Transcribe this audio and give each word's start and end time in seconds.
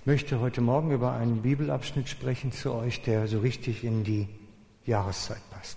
Ich 0.00 0.06
möchte 0.06 0.40
heute 0.40 0.62
Morgen 0.62 0.92
über 0.92 1.12
einen 1.12 1.42
Bibelabschnitt 1.42 2.08
sprechen 2.08 2.52
zu 2.52 2.72
euch, 2.72 3.02
der 3.02 3.26
so 3.26 3.40
richtig 3.40 3.84
in 3.84 4.02
die 4.02 4.26
Jahreszeit 4.86 5.42
passt. 5.50 5.76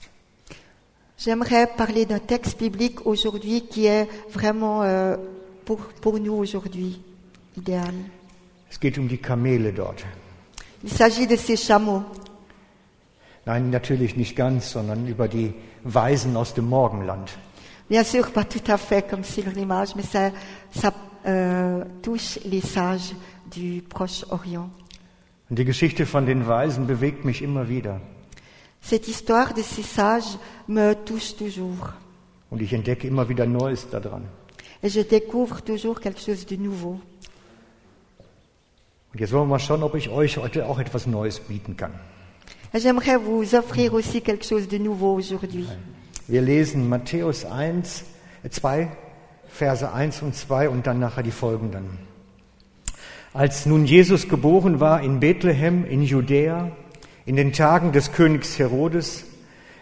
J'aimerais 1.18 1.68
parler 1.68 2.06
d'un 2.06 2.26
texte 2.26 2.58
biblique 2.58 3.06
aujourd'hui 3.06 3.68
qui 3.68 3.86
est 3.86 4.08
vraiment 4.30 4.82
euh, 4.82 5.18
pour, 5.66 5.80
pour 6.00 6.18
nous 6.20 6.36
aujourd'hui 6.36 7.02
idéal. 7.58 7.94
Es 8.72 8.80
geht 8.80 8.98
um 8.98 9.10
die 9.10 9.18
Kamele 9.18 9.74
dort. 9.74 10.06
Il 10.86 10.90
s'agit 10.90 11.28
de 11.28 11.36
ces 11.36 11.58
chameaux. 11.58 12.04
Nein, 13.46 13.72
natürlich 13.72 14.16
nicht 14.16 14.38
ganz, 14.38 14.72
sondern 14.72 15.06
über 15.06 15.28
die 15.28 15.54
Weisen 15.84 16.38
aus 16.38 16.54
dem 16.54 16.70
Morgenland. 16.70 17.30
Bien 17.90 18.06
sûr, 18.06 18.32
pas 18.32 18.46
tout 18.46 18.72
à 18.72 18.78
fait 18.78 19.06
comme 19.06 19.26
sur 19.26 19.44
l'image, 19.54 19.98
mais 19.98 20.04
ça, 20.04 20.32
ça 20.72 20.94
euh, 21.26 21.84
touche 22.02 22.40
les 22.46 22.62
sages 22.62 23.16
du 23.52 23.82
Proche-Orient. 23.82 24.70
Und 25.50 25.60
die 25.60 25.66
Geschichte 25.66 26.06
von 26.06 26.26
den 26.26 26.48
Weisen 26.48 26.88
bewegt 26.88 27.26
mich 27.26 27.42
immer 27.42 27.70
wieder. 27.70 28.02
Cette 28.82 29.08
histoire 29.08 29.54
de 29.54 29.62
ces 29.62 29.84
sages 29.84 30.38
me 30.68 30.96
touche 31.06 31.36
toujours. 31.38 31.94
Und 32.50 32.62
ich 32.62 32.74
entdecke 32.74 33.08
immer 33.08 33.30
wieder 33.30 33.46
Neues 33.46 33.88
daran. 33.90 34.24
Et 34.82 34.90
je 34.90 35.02
découvre 35.02 35.62
toujours 35.62 36.02
quelque 36.02 36.20
chose 36.20 36.46
de 36.46 36.58
nouveau. 36.58 37.00
Und 39.14 39.20
jetzt 39.20 39.32
wollen 39.32 39.44
wir 39.44 39.52
mal 39.52 39.60
schauen, 39.60 39.84
ob 39.84 39.96
ich 39.96 40.10
euch 40.10 40.38
heute 40.38 40.66
auch 40.66 40.80
etwas 40.80 41.06
Neues 41.08 41.40
bieten 41.40 41.78
kann. 41.78 41.92
J'aimerais 42.74 43.18
vous 43.18 43.54
offrir 43.54 43.94
aussi 43.94 44.22
quelque 44.22 44.44
chose 44.44 44.68
de 44.68 44.80
nouveau 44.80 45.14
aujourd'hui. 45.14 45.68
Wir 46.28 46.42
lesen 46.42 46.90
Matthäus 46.90 47.46
1, 47.46 48.06
äh, 48.44 48.50
2, 48.50 48.90
Verse 49.54 49.94
1 49.94 50.24
und 50.24 50.34
2 50.34 50.68
und 50.70 50.88
dann 50.88 51.00
nachher 51.00 51.22
die 51.22 51.30
folgenden. 51.30 52.00
Als 53.34 53.68
nun 53.68 53.86
Jesus 53.86 54.28
geboren 54.28 54.80
war 54.80 55.04
in 55.04 55.20
Bethlehem 55.20 55.86
in 55.86 56.02
Judäa, 56.02 56.72
in 57.28 57.36
den 57.36 57.54
Tagen 57.54 57.92
des 57.92 58.12
Königs 58.12 58.58
Herodes, 58.58 59.26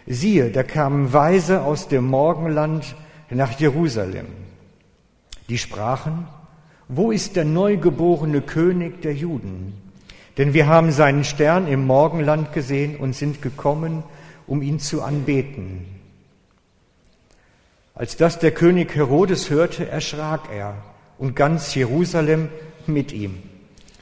siehe, 0.06 0.50
da 0.50 0.62
kamen 0.62 1.14
Weise 1.14 1.62
aus 1.62 1.88
dem 1.88 2.04
Morgenland 2.04 2.96
nach 3.30 3.58
Jerusalem. 3.58 4.26
Die 5.48 5.56
sprachen, 5.56 6.26
wo 6.88 7.10
ist 7.10 7.36
der 7.36 7.46
neugeborene 7.46 8.42
König 8.42 9.00
der 9.00 9.14
Juden? 9.14 9.72
Denn 10.36 10.52
wir 10.52 10.66
haben 10.66 10.92
seinen 10.92 11.24
Stern 11.24 11.66
im 11.66 11.86
Morgenland 11.86 12.52
gesehen 12.52 12.96
und 12.96 13.14
sind 13.14 13.40
gekommen, 13.40 14.02
um 14.46 14.60
ihn 14.60 14.78
zu 14.78 15.02
anbeten. 15.02 15.86
Als 18.02 18.16
das 18.16 18.40
der 18.40 18.50
König 18.50 18.96
Herodes 18.96 19.48
hörte, 19.48 19.88
erschrak 19.88 20.48
er 20.52 20.74
und 21.18 21.36
ganz 21.36 21.72
Jerusalem 21.76 22.48
mit 22.88 23.12
ihm. 23.12 23.38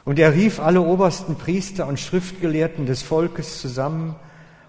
Und 0.06 0.19
er 0.19 0.33
rief 0.33 0.59
alle 0.59 0.81
obersten 0.81 1.37
Priester 1.37 1.87
und 1.87 2.01
Schriftgelehrten 2.01 2.87
des 2.87 3.03
Volkes 3.03 3.61
zusammen 3.61 4.17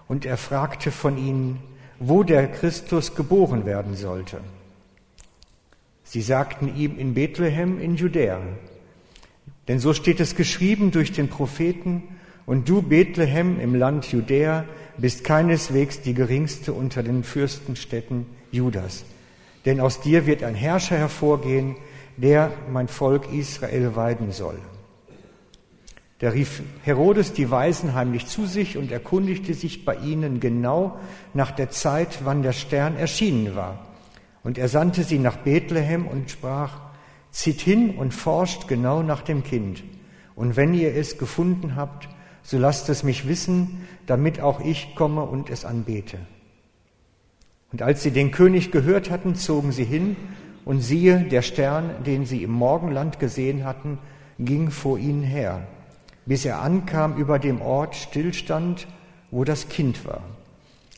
und 0.06 0.26
er 0.26 0.36
fragte 0.36 0.90
von 0.90 1.16
ihnen, 1.16 1.60
wo 1.98 2.24
der 2.24 2.46
Christus 2.46 3.14
geboren 3.14 3.64
werden 3.64 3.96
sollte. 3.96 4.36
Sie 6.04 6.20
sagten 6.20 6.76
ihm 6.76 6.98
in 6.98 7.14
Bethlehem 7.14 7.80
in 7.80 7.96
Judäa. 7.96 8.38
Denn 9.66 9.78
so 9.78 9.94
steht 9.94 10.20
es 10.20 10.36
geschrieben 10.36 10.90
durch 10.90 11.10
den 11.10 11.28
Propheten, 11.28 12.02
und 12.44 12.68
du, 12.68 12.82
Bethlehem 12.82 13.58
im 13.60 13.74
Land 13.76 14.12
Judäa, 14.12 14.66
bist 14.98 15.24
keineswegs 15.24 16.02
die 16.02 16.12
geringste 16.12 16.74
unter 16.74 17.02
den 17.02 17.24
Fürstenstädten 17.24 18.26
Judas. 18.50 19.06
Denn 19.64 19.80
aus 19.80 20.00
dir 20.00 20.26
wird 20.26 20.42
ein 20.42 20.54
Herrscher 20.54 20.96
hervorgehen, 20.96 21.76
der 22.16 22.52
mein 22.70 22.88
Volk 22.88 23.32
Israel 23.32 23.96
weiden 23.96 24.32
soll. 24.32 24.58
Da 26.18 26.30
rief 26.30 26.62
Herodes 26.84 27.32
die 27.32 27.50
Weisen 27.50 27.94
heimlich 27.94 28.26
zu 28.26 28.46
sich 28.46 28.76
und 28.76 28.92
erkundigte 28.92 29.54
sich 29.54 29.84
bei 29.84 29.96
ihnen 29.96 30.38
genau 30.38 30.96
nach 31.34 31.50
der 31.50 31.70
Zeit, 31.70 32.20
wann 32.22 32.42
der 32.44 32.52
Stern 32.52 32.96
erschienen 32.96 33.56
war. 33.56 33.86
Und 34.44 34.56
er 34.56 34.68
sandte 34.68 35.02
sie 35.02 35.18
nach 35.18 35.38
Bethlehem 35.38 36.06
und 36.06 36.30
sprach, 36.30 36.80
zieht 37.32 37.60
hin 37.60 37.96
und 37.96 38.14
forscht 38.14 38.68
genau 38.68 39.02
nach 39.02 39.22
dem 39.22 39.42
Kind. 39.42 39.82
Und 40.36 40.56
wenn 40.56 40.74
ihr 40.74 40.94
es 40.94 41.18
gefunden 41.18 41.74
habt, 41.74 42.08
so 42.42 42.58
lasst 42.58 42.88
es 42.88 43.02
mich 43.02 43.26
wissen, 43.26 43.88
damit 44.06 44.40
auch 44.40 44.60
ich 44.60 44.94
komme 44.94 45.22
und 45.22 45.50
es 45.50 45.64
anbete. 45.64 46.18
Und 47.72 47.82
als 47.82 48.02
sie 48.02 48.10
den 48.10 48.30
König 48.30 48.70
gehört 48.70 49.10
hatten, 49.10 49.34
zogen 49.34 49.72
sie 49.72 49.84
hin, 49.84 50.16
und 50.64 50.80
siehe, 50.80 51.20
der 51.24 51.42
Stern, 51.42 52.04
den 52.06 52.24
sie 52.24 52.44
im 52.44 52.52
Morgenland 52.52 53.18
gesehen 53.18 53.64
hatten, 53.64 53.98
ging 54.38 54.70
vor 54.70 54.98
ihnen 54.98 55.22
her, 55.22 55.66
bis 56.24 56.44
er 56.44 56.60
ankam 56.60 57.16
über 57.16 57.38
dem 57.38 57.60
Ort 57.60 57.96
stillstand, 57.96 58.86
wo 59.30 59.44
das 59.44 59.68
Kind 59.68 60.06
war. 60.06 60.22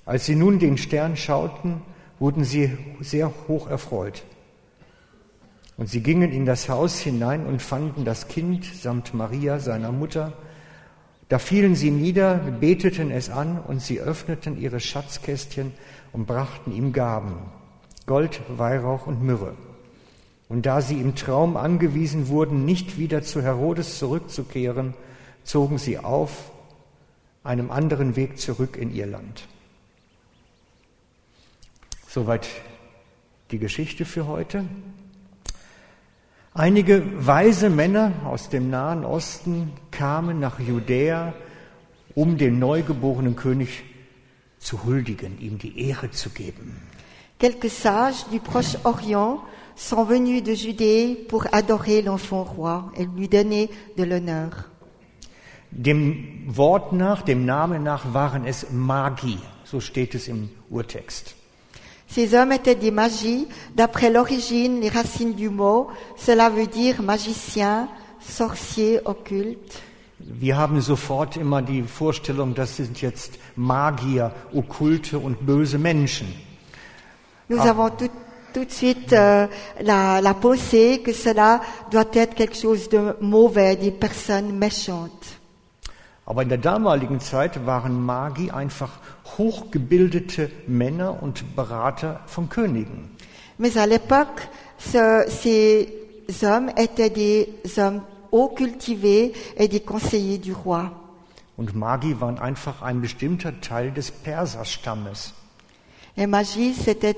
Als 0.05 0.27
sie 0.27 0.35
nun 0.35 0.59
den 0.59 0.77
Stern 0.77 1.17
schauten, 1.17 1.81
wurden 2.19 2.45
sie 2.45 2.77
sehr 3.01 3.33
hoch 3.49 3.71
erfreut. 3.71 4.25
Und 5.77 5.89
sie 5.89 6.03
gingen 6.03 6.31
in 6.31 6.45
das 6.45 6.69
Haus 6.69 6.99
hinein 6.99 7.47
und 7.47 7.63
fanden 7.63 8.05
das 8.05 8.29
Kind 8.29 8.65
samt 8.65 9.15
Maria, 9.15 9.59
seiner 9.59 9.93
Mutter. 9.93 10.35
Da 11.29 11.39
fielen 11.39 11.75
sie 11.75 11.91
nieder, 11.91 12.37
beteten 12.37 13.11
es 13.11 13.31
an 13.31 13.59
und 13.59 13.81
sie 13.81 14.01
öffneten 14.01 14.61
ihre 14.61 14.81
Schatzkästchen 14.81 15.73
und 16.13 16.27
brachten 16.27 16.73
ihm 16.73 16.93
Gaben, 16.93 17.39
Gold, 18.07 18.41
Weihrauch 18.49 19.07
und 19.07 19.23
Myrrhe. 19.23 19.55
Und 20.49 20.67
da 20.67 20.81
sie 20.81 21.01
im 21.01 21.15
Traum 21.15 21.57
angewiesen 21.57 22.29
wurden, 22.29 22.65
nicht 22.65 22.99
wieder 22.99 23.23
zu 23.23 23.43
Herodes 23.43 23.99
zurückzukehren, 23.99 24.95
zogen 25.43 25.79
sie 25.79 25.99
auf 25.99 26.51
einem 27.43 27.71
anderen 27.71 28.17
Weg 28.17 28.39
zurück 28.39 28.77
in 28.77 28.95
ihr 28.95 29.07
Land. 29.07 29.49
Soweit 32.09 32.49
die 33.51 33.59
Geschichte 33.59 34.05
für 34.05 34.27
heute. 34.27 34.65
Einige 36.57 37.03
weise 37.27 37.69
Männer 37.69 38.13
aus 38.25 38.49
dem 38.49 38.71
Nahen 38.71 39.05
Osten 39.05 39.73
kamen 39.91 40.39
nach 40.39 40.61
Judäa, 40.61 41.35
um 42.15 42.39
den 42.39 42.61
neugeborenen 42.61 43.35
König 43.35 43.83
zu 44.61 44.85
huldigen, 44.85 45.41
ihm 45.41 45.59
die 45.59 45.89
Ehre 45.89 46.13
zu 46.13 46.31
geben. 46.31 46.81
Quelques 47.41 47.83
sages 47.83 48.27
du 48.31 48.39
Proche-Orient 48.39 49.41
sont 49.75 50.09
venus 50.09 50.45
de 50.45 50.55
Judée 50.55 51.27
pour 51.27 51.53
adorer 51.53 52.03
l'enfant 52.03 52.45
roi 52.45 52.93
et 52.97 53.05
lui 53.05 53.27
donner 53.27 53.69
de 53.97 54.05
l'honneur. 54.05 54.71
Dem 55.73 56.45
Wort 56.47 56.93
nach, 56.93 57.23
dem 57.23 57.45
Namen 57.45 57.83
nach 57.83 58.15
waren 58.15 58.47
es 58.47 58.71
Magi, 58.71 59.41
so 59.65 59.81
steht 59.81 60.15
es 60.15 60.29
im 60.29 60.51
Urtext. 60.71 61.35
Ces 62.09 62.35
hommes 62.35 62.53
étaient 62.53 62.75
des 62.75 62.91
magies. 62.91 63.49
D'après 63.75 64.11
l'origine, 64.11 64.81
les 64.81 64.89
racines 64.89 65.35
du 65.35 65.49
mot, 65.49 65.89
cela 66.17 66.49
veut 66.51 66.67
dire 66.67 67.03
magicien, 67.03 67.89
sorcier, 68.21 69.01
occulte. 69.05 69.81
Wir 70.21 70.57
haben 70.57 70.81
sofort 70.81 71.37
immer 71.37 71.61
die 71.61 71.83
Vorstellung, 71.83 72.55
das 72.55 72.77
sind 72.77 73.01
jetzt 73.03 73.39
Magier, 73.57 74.31
okkulte 74.55 75.19
und 75.19 75.45
böse 75.45 75.77
Menschen. 75.77 76.29
Nous 77.51 77.59
Ah. 77.61 77.71
avons 77.71 77.91
tout, 77.91 78.09
tout 78.55 78.65
de 78.65 78.71
suite 78.73 79.13
euh, 79.13 79.47
la, 79.83 80.21
la 80.23 80.35
pensée 80.35 81.03
que 81.05 81.13
cela 81.13 81.61
doit 81.91 82.07
être 82.15 82.35
quelque 82.35 82.57
chose 82.57 82.89
de 82.89 83.17
mauvais, 83.21 83.77
des 83.77 83.91
personnes 83.91 84.57
méchantes. 84.57 85.39
Aber 86.27 86.43
in 86.43 86.49
der 86.49 86.59
damaligen 86.59 87.21
Zeit 87.21 87.67
waren 87.67 88.03
Magi 88.05 88.51
einfach 88.51 88.91
hochgebildete 89.37 90.51
Männer 90.67 91.23
und 91.23 91.55
Berater 91.55 92.21
von 92.27 92.49
Königen. 92.49 93.11
Mais 93.59 93.77
à 93.77 93.87
l'époque, 93.87 94.49
ce- 94.79 95.25
ces 95.29 95.89
hommes 96.43 96.71
étaient 96.77 97.11
des 97.11 97.49
hommes 97.79 98.01
haut 98.33 98.49
cultivés 98.55 99.33
et 99.57 99.69
des 99.69 99.81
conseillers 99.81 100.39
du 100.39 100.53
roi. 100.55 100.91
Und 101.57 101.75
Magi 101.75 102.21
waren 102.21 102.39
einfach 102.39 102.83
ein 102.83 103.01
bestimmter 103.01 103.61
Teil 103.61 103.93
des 103.93 104.11
Perserstammes. 104.11 105.09
Et 106.17 106.27
magie, 106.27 106.73
c'était 106.75 107.15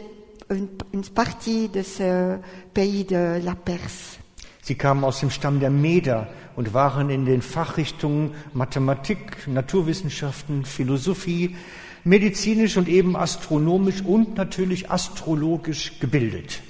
une, 0.51 0.69
une 0.93 1.05
partie 1.05 1.69
de 1.69 1.83
ce 1.83 2.39
pays 2.75 3.05
de 3.05 3.41
la 3.43 3.55
Perse. 3.55 4.19
Sie 4.67 4.75
kamen 4.75 5.05
aus 5.05 5.21
dem 5.21 5.31
Stamm 5.31 5.61
der 5.61 5.71
Meder 5.71 6.27
und 6.57 6.75
waren 6.75 7.09
in 7.09 7.25
den 7.25 7.41
Fachrichtungen 7.41 8.35
Mathematik, 8.53 9.47
Naturwissenschaften, 9.47 10.65
Philosophie, 10.65 11.55
medizinisch 12.03 12.77
und 12.77 12.89
eben 12.89 13.15
astronomisch 13.15 14.03
und 14.03 14.37
natürlich 14.37 14.91
astrologisch 14.91 16.01
gebildet. 16.01 16.63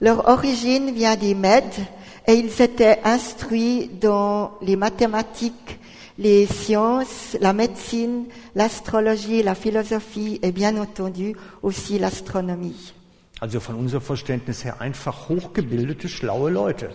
Leur 0.00 0.28
origine 0.28 0.94
vient 0.94 1.16
des 1.16 1.34
Mèdes 1.34 1.80
et 2.26 2.34
ils 2.34 2.60
étaient 2.60 2.98
instruits 3.04 3.88
dans 3.98 4.58
les 4.60 4.76
mathématiques, 4.76 5.80
les 6.18 6.44
sciences, 6.44 7.38
la 7.40 7.54
médecine, 7.54 8.26
l'astrologie, 8.54 9.42
la 9.42 9.54
philosophie 9.54 10.40
et 10.42 10.52
bien 10.52 10.76
entendu 10.76 11.34
aussi 11.62 11.98
l'astronomie. 11.98 12.92
Also 13.40 13.60
von 13.60 13.76
unserem 13.76 14.02
Verständnis 14.02 14.64
her 14.64 14.80
einfach 14.80 15.28
hochgebildete, 15.28 16.08
schlaue 16.08 16.50
Leute. 16.50 16.90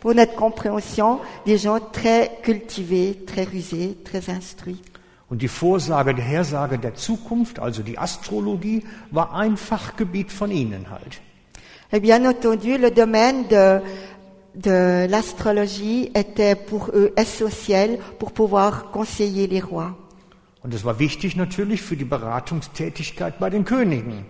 pour 0.00 0.14
notre 0.14 0.34
compréhension, 0.34 1.20
des 1.46 1.58
gens 1.58 1.80
très 1.80 2.30
cultivés, 2.42 3.18
très 3.26 3.44
rusés, 3.44 3.96
très 4.04 4.30
instruits. 4.30 4.80
Und 5.30 5.42
die 5.42 5.48
Vorsage 5.48 6.14
der 6.14 6.24
Hersage 6.24 6.78
der 6.78 6.94
Zukunft, 6.94 7.58
also 7.58 7.82
die 7.82 7.98
Astrologie, 7.98 8.82
war 9.10 9.34
ein 9.34 9.58
Fachgebiet 9.58 10.32
von 10.32 10.50
ihnen 10.50 10.88
halt. 10.90 11.20
Et 11.92 12.00
bien 12.00 12.24
entendu, 12.24 12.78
le 12.78 12.90
domaine 12.90 13.46
de, 13.48 13.80
de 14.54 15.06
l'astrologie 15.06 16.10
était 16.14 16.54
pour 16.54 16.90
eux 16.94 17.12
essentiel 17.16 17.98
pour 18.18 18.32
pouvoir 18.32 18.90
conseiller 18.90 19.46
les 19.46 19.60
rois. 19.60 19.96
Und 20.62 20.72
es 20.74 20.84
war 20.84 20.98
wichtig 20.98 21.36
natürlich 21.36 21.82
für 21.82 21.96
die 21.96 22.04
Beratungstätigkeit 22.04 23.38
bei 23.38 23.50
den 23.50 23.64
Königen. 23.64 24.24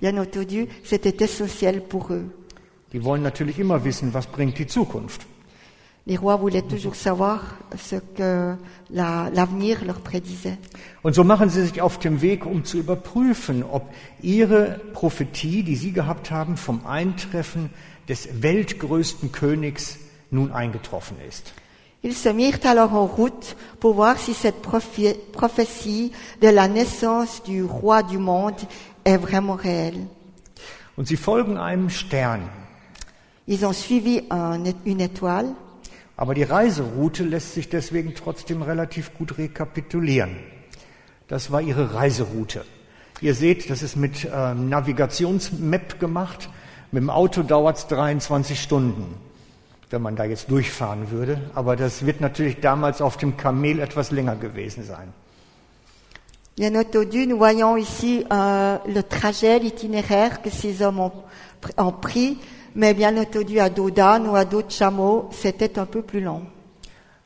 Bien 0.00 0.16
entendu, 0.18 0.66
c'était 0.84 1.16
essentiel 1.24 1.80
pour 1.80 2.10
eux. 2.12 2.24
Die 2.92 3.02
wollen 3.04 3.22
natürlich 3.22 3.58
immer 3.58 3.84
wissen, 3.84 4.12
was 4.14 4.26
bringt 4.26 4.58
die 4.58 4.66
Zukunft. 4.66 5.22
Les 6.06 6.16
rois 6.16 6.36
voulaient 6.36 6.62
toujours 6.62 6.94
savoir 6.94 7.40
ce 7.76 7.96
que 8.16 8.54
la- 8.90 9.28
l'avenir 9.34 9.84
leur 9.84 9.98
prédisait. 10.00 10.56
Und 11.02 11.14
so 11.16 11.24
machen 11.24 11.50
sie 11.50 11.62
sich 11.66 11.82
auf 11.82 11.98
dem 11.98 12.20
Weg, 12.22 12.46
um 12.46 12.64
zu 12.64 12.78
überprüfen, 12.78 13.64
ob 13.64 13.82
ihre 14.22 14.80
Prophetie, 14.92 15.64
die 15.64 15.74
sie 15.74 15.90
gehabt 15.92 16.30
haben, 16.30 16.56
vom 16.56 16.86
Eintreffen 16.86 17.70
des 18.08 18.28
weltgrößten 18.40 19.32
Königs 19.32 19.98
nun 20.30 20.52
eingetroffen 20.52 21.16
ist. 21.28 21.52
Ils 22.02 22.14
se 22.22 22.32
mirent 22.32 22.64
alors 22.66 22.92
en 22.92 23.06
route 23.06 23.56
pour 23.80 23.94
voir 23.94 24.16
si 24.16 24.32
cette 24.32 24.62
prophétie 24.62 26.12
de 26.40 26.48
la 26.48 26.68
naissance 26.68 27.42
du 27.44 27.64
roi 27.64 28.04
du 28.04 28.18
monde 28.18 28.54
est 29.06 29.18
vraiment 29.18 29.54
réelle. 29.56 30.06
Und 30.96 31.06
sie 31.08 31.16
folgen 31.16 31.56
einem 31.58 31.90
Stern. 31.90 32.42
Ils 33.46 33.64
ont 33.64 33.72
suivi 33.72 34.24
un- 34.30 34.64
une 34.84 35.00
étoile, 35.00 35.54
Aber 36.18 36.34
die 36.34 36.44
Reiseroute 36.44 37.24
lässt 37.24 37.52
sich 37.54 37.68
deswegen 37.68 38.14
trotzdem 38.14 38.62
relativ 38.62 39.12
gut 39.18 39.36
rekapitulieren. 39.36 40.36
Das 41.28 41.50
war 41.52 41.60
ihre 41.60 41.92
Reiseroute. 41.92 42.64
Ihr 43.20 43.34
seht, 43.34 43.68
das 43.68 43.82
ist 43.82 43.96
mit 43.96 44.26
ähm, 44.34 44.70
Navigationsmap 44.70 46.00
gemacht. 46.00 46.48
Mit 46.92 47.02
dem 47.02 47.10
Auto 47.10 47.42
dauert 47.42 47.76
es 47.76 47.86
23 47.88 48.58
Stunden, 48.60 49.14
wenn 49.90 50.00
man 50.00 50.16
da 50.16 50.24
jetzt 50.24 50.50
durchfahren 50.50 51.10
würde. 51.10 51.38
Aber 51.54 51.76
das 51.76 52.06
wird 52.06 52.22
natürlich 52.22 52.60
damals 52.60 53.02
auf 53.02 53.18
dem 53.18 53.36
Kamel 53.36 53.78
etwas 53.80 54.10
länger 54.10 54.36
gewesen 54.36 54.84
sein. 54.84 55.12
Bien 56.56 56.74
entendu, 56.74 57.26
nous 57.26 57.36
voyons 57.36 57.76
ici 57.76 58.24
euh, 58.32 58.78
le 58.86 59.02
trajet, 59.02 59.58
l'itinéraire 59.58 60.40
que 60.40 60.48
ces 60.48 60.80
hommes 60.82 61.00
ont, 61.00 61.12
pr- 61.62 61.72
ont 61.76 61.92
pris, 61.92 62.38
mais 62.74 62.94
bien 62.94 63.14
entendu 63.18 63.58
à 63.60 63.68
dos 63.68 63.90
d'âne 63.90 64.26
ou 64.26 64.36
à 64.36 64.44
dos 64.46 64.62
de 64.62 64.70
chameau, 64.70 65.28
c'était 65.32 65.78
un 65.78 65.84
peu 65.84 66.00
plus 66.02 66.20
long. 66.20 66.42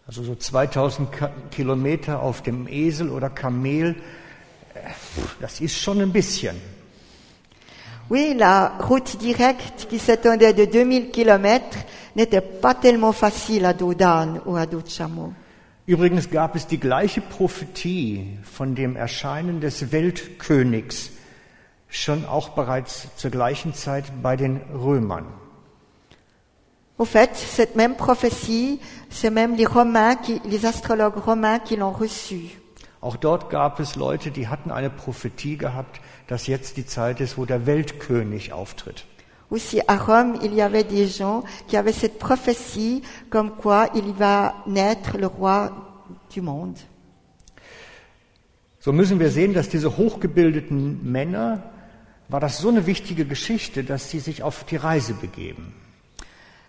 Also 0.09 0.25
so 0.25 0.35
2000 0.35 1.07
Ka 1.17 1.31
Kilometer 1.53 2.21
auf 2.21 2.43
dem 2.43 2.67
Esel 2.69 3.11
oder 3.11 3.31
Kamel, 3.31 3.95
äh, 4.75 4.79
das 5.41 5.61
ist 5.61 5.77
schon 5.81 6.01
ein 6.01 6.11
bisschen. 6.11 6.57
Oui, 8.11 8.35
la 8.37 8.77
route 8.81 9.17
directe 9.19 9.87
qui 9.89 10.01
s'étendait 10.01 10.53
de 10.53 10.65
2000 10.65 11.13
kilomètres 11.13 11.79
n'était 12.17 12.41
pas 12.41 12.75
tellement 12.75 13.13
facile 13.13 13.65
à 13.65 13.73
dos 13.73 13.95
d'âne 13.95 14.41
ou 14.47 14.57
à 14.57 14.67
dos 14.67 14.81
de 14.83 14.89
chameau. 14.89 15.33
Übrigens 15.91 16.31
gab 16.31 16.55
es 16.55 16.69
die 16.69 16.79
gleiche 16.79 17.21
Prophetie 17.21 18.39
von 18.45 18.77
dem 18.77 18.95
Erscheinen 18.95 19.61
des 19.61 19.91
Weltkönigs 19.91 21.11
schon 21.89 22.25
auch 22.27 22.51
bereits 22.51 23.09
zur 23.17 23.33
gleichen 23.33 23.75
Zeit 23.75 24.05
bei 24.23 24.37
den 24.37 24.61
Römern. 24.73 25.27
Au 26.97 27.05
fait, 27.05 27.35
cette 27.35 27.75
même 27.75 27.97
prophétie, 27.97 28.79
c'est 29.11 29.33
même 29.33 29.57
les 29.57 29.67
Romains, 29.67 30.15
qui, 30.15 30.41
les 30.45 30.65
astrologues 30.65 31.25
romains 31.27 31.59
qui 31.59 31.75
l'ont 31.75 31.91
reçue. 31.91 32.51
Auch 33.01 33.17
dort 33.17 33.51
gab 33.51 33.81
es 33.81 33.97
Leute, 33.97 34.31
die 34.31 34.47
hatten 34.47 34.71
eine 34.71 34.91
Prophetie 34.91 35.57
gehabt, 35.57 36.01
dass 36.29 36.47
jetzt 36.47 36.77
die 36.77 36.87
Zeit 36.87 37.19
ist, 37.19 37.37
wo 37.37 37.47
der 37.47 37.67
Weltkönig 37.67 38.53
auftritt. 38.53 39.07
Aussi 39.51 39.81
à 39.89 39.97
Rome, 39.97 40.39
il 40.43 40.55
y 40.55 40.63
avait 40.63 40.85
des 40.85 41.09
gens 41.09 41.43
qui 41.67 41.77
avaient 41.77 41.93
cette 41.93 42.19
prophétie 42.19 43.03
comme 43.31 43.51
quoi 43.51 43.89
il 43.95 44.13
va 44.13 44.55
naître 44.67 45.19
le 45.19 45.27
roi 45.27 45.73
du 46.33 46.41
monde. 46.41 46.79
So 48.79 48.93
müssen 48.93 49.19
wir 49.19 49.31
sehen, 49.31 49.53
dass 49.53 49.69
diese 49.69 49.99
hochgebildeten 49.99 51.01
Männer, 51.03 51.63
war 52.29 52.41
das 52.41 52.59
so 52.59 52.69
eine 52.69 52.87
wichtige 52.87 53.27
Geschichte, 53.27 53.85
dass 53.85 54.09
sie 54.09 54.21
sich 54.21 54.43
auf 54.43 54.65
die 54.65 54.77
Reise 54.77 55.15
begeben. 55.15 55.75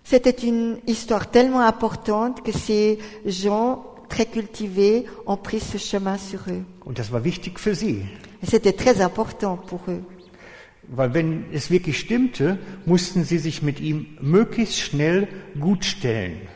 C'était 0.04 0.44
une 0.44 0.82
histoire 0.88 1.30
tellement 1.30 1.62
importante 1.62 2.42
que 2.42 2.52
ces 2.52 2.98
gens 3.26 3.86
très 4.10 4.26
cultivés 4.26 5.06
ont 5.26 5.38
pris 5.38 5.62
ce 5.62 5.78
chemin 5.78 6.18
sur 6.18 6.40
eux. 6.50 6.64
Und 6.84 6.98
das 6.98 7.12
war 7.12 7.24
wichtig 7.24 7.60
für 7.60 7.76
sie. 7.76 8.04
Et 8.44 8.48
c'était 8.48 8.74
très 8.74 9.00
important 9.02 9.56
pour 9.56 9.80
eux. 9.88 10.02
Weil 10.88 11.14
wenn 11.14 11.46
es 11.54 11.70
wirklich 11.70 12.00
stimmte, 12.00 12.58
mussten 12.86 13.24
sie 13.24 13.38
sich 13.38 13.62
mit 13.62 13.80
ihm 13.80 14.18
möglichst 14.20 14.80
schnell 14.80 15.28
gutstellen. 15.60 16.48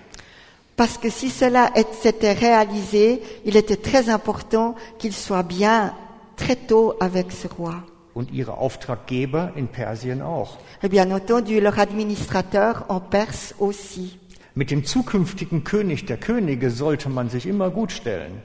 Parce 0.75 0.97
que 0.99 1.09
si 1.09 1.29
cela 1.29 1.71
s'était 2.01 2.33
réalisé, 2.33 3.21
il 3.45 3.55
était 3.55 3.77
très 3.77 4.09
important 4.09 4.75
qu'ils 4.99 5.13
soient 5.13 5.43
bien 5.43 5.93
très 6.35 6.57
tôt 6.57 6.95
avec 6.99 7.31
ce 7.31 7.47
roi. 7.47 7.83
Und 8.13 8.31
ihre 8.31 8.57
Auftraggeber 8.57 9.53
in 9.55 9.67
Persien 9.67 10.21
auch. 10.21 10.57
Et 10.83 10.89
bien 10.89 11.11
entendu, 11.11 11.59
leur 11.59 11.79
administrateur 11.79 12.85
en 12.89 12.99
Perse 12.99 13.55
aussi. 13.59 14.17
Mit 14.53 14.71
dem 14.71 14.85
zukünftigen 14.85 15.63
König 15.65 16.05
der 16.05 16.17
Könige 16.17 16.71
sollte 16.71 17.09
man 17.09 17.29
sich 17.29 17.45
immer 17.45 17.69
gut 17.69 17.91
stellen. 17.91 18.41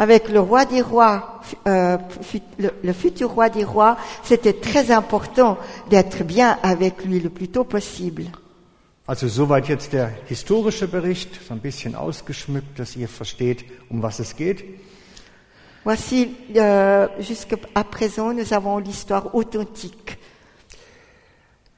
Avec 0.00 0.30
le 0.30 0.40
roi 0.40 0.64
des 0.64 0.80
rois, 0.80 1.42
euh, 1.68 1.98
le, 2.58 2.70
le 2.82 2.92
futur 2.94 3.32
roi 3.32 3.50
des 3.50 3.64
rois, 3.64 3.98
c'était 4.22 4.54
très 4.54 4.90
important 4.90 5.58
d'être 5.90 6.24
bien 6.24 6.58
avec 6.62 7.04
lui 7.04 7.20
le 7.20 7.28
plus 7.28 7.48
tôt 7.48 7.64
possible. 7.64 8.24
Also 9.06 9.28
soweit 9.28 9.68
jetzt 9.68 9.92
der 9.92 10.10
historische 10.26 10.88
Bericht, 10.88 11.38
so 11.46 11.52
ein 11.52 11.60
bisschen 11.60 11.94
ausgeschmückt, 11.96 12.78
dass 12.78 12.96
ihr 12.96 13.08
versteht, 13.08 13.66
um 13.90 14.02
was 14.02 14.20
es 14.20 14.36
geht. 14.36 14.64
Voici, 15.84 16.34
euh, 16.56 17.06
jusqu'à 17.18 17.58
présent, 17.84 18.32
nous 18.32 18.54
avons 18.54 18.78
l'histoire 18.78 19.34
authentique. 19.34 20.16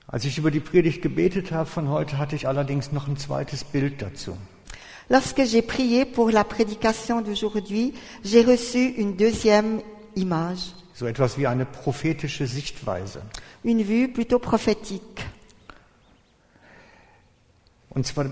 Als 0.06 0.24
ich 0.24 0.38
über 0.38 0.52
die 0.52 0.60
Predigt 0.60 1.02
gebetet 1.02 1.50
habe 1.50 1.68
von 1.68 1.88
heute, 1.88 2.18
hatte 2.18 2.36
ich 2.36 2.46
allerdings 2.46 2.92
noch 2.92 3.08
ein 3.08 3.16
zweites 3.16 3.64
Bild 3.64 4.00
dazu. 4.00 4.36
Lorsque 5.12 5.44
j'ai 5.44 5.60
prié 5.60 6.06
pour 6.06 6.30
la 6.30 6.42
prédication 6.42 7.20
d'aujourd'hui, 7.20 7.92
j'ai 8.24 8.42
reçu 8.42 8.78
une 8.96 9.14
deuxième 9.14 9.82
image, 10.16 10.72
So 10.94 11.06
etwas 11.06 11.36
wie 11.36 11.46
eine 11.46 11.66
prophetische 11.66 12.46
Sichtweise. 12.46 13.20
une 13.62 13.82
vue 13.82 14.08
plutôt 14.08 14.38
prophétique. 14.38 15.20
Und 17.90 18.06
zwar 18.06 18.24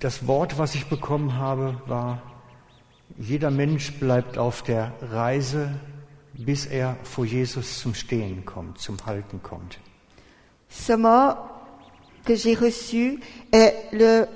das 0.00 0.26
Wort, 0.26 0.58
was 0.58 0.74
ich 0.74 0.86
bekommen 0.86 1.38
habe, 1.38 1.80
war, 1.86 2.20
jeder 3.16 3.52
Mensch 3.52 3.92
bleibt 4.00 4.36
auf 4.36 4.62
der 4.62 4.92
Reise, 5.02 5.70
bis 6.32 6.66
er 6.66 6.96
vor 7.04 7.24
Jesus 7.24 7.78
zum 7.78 7.94
Stehen 7.94 8.44
kommt, 8.44 8.78
zum 8.80 8.96
Halten 9.06 9.40
kommt. 9.40 9.78
Ce 10.68 10.96
mot 10.96 11.36
que 12.24 12.34
j'ai 12.34 12.54
reçu 12.54 13.20
est 13.52 13.74
le, 13.92 14.26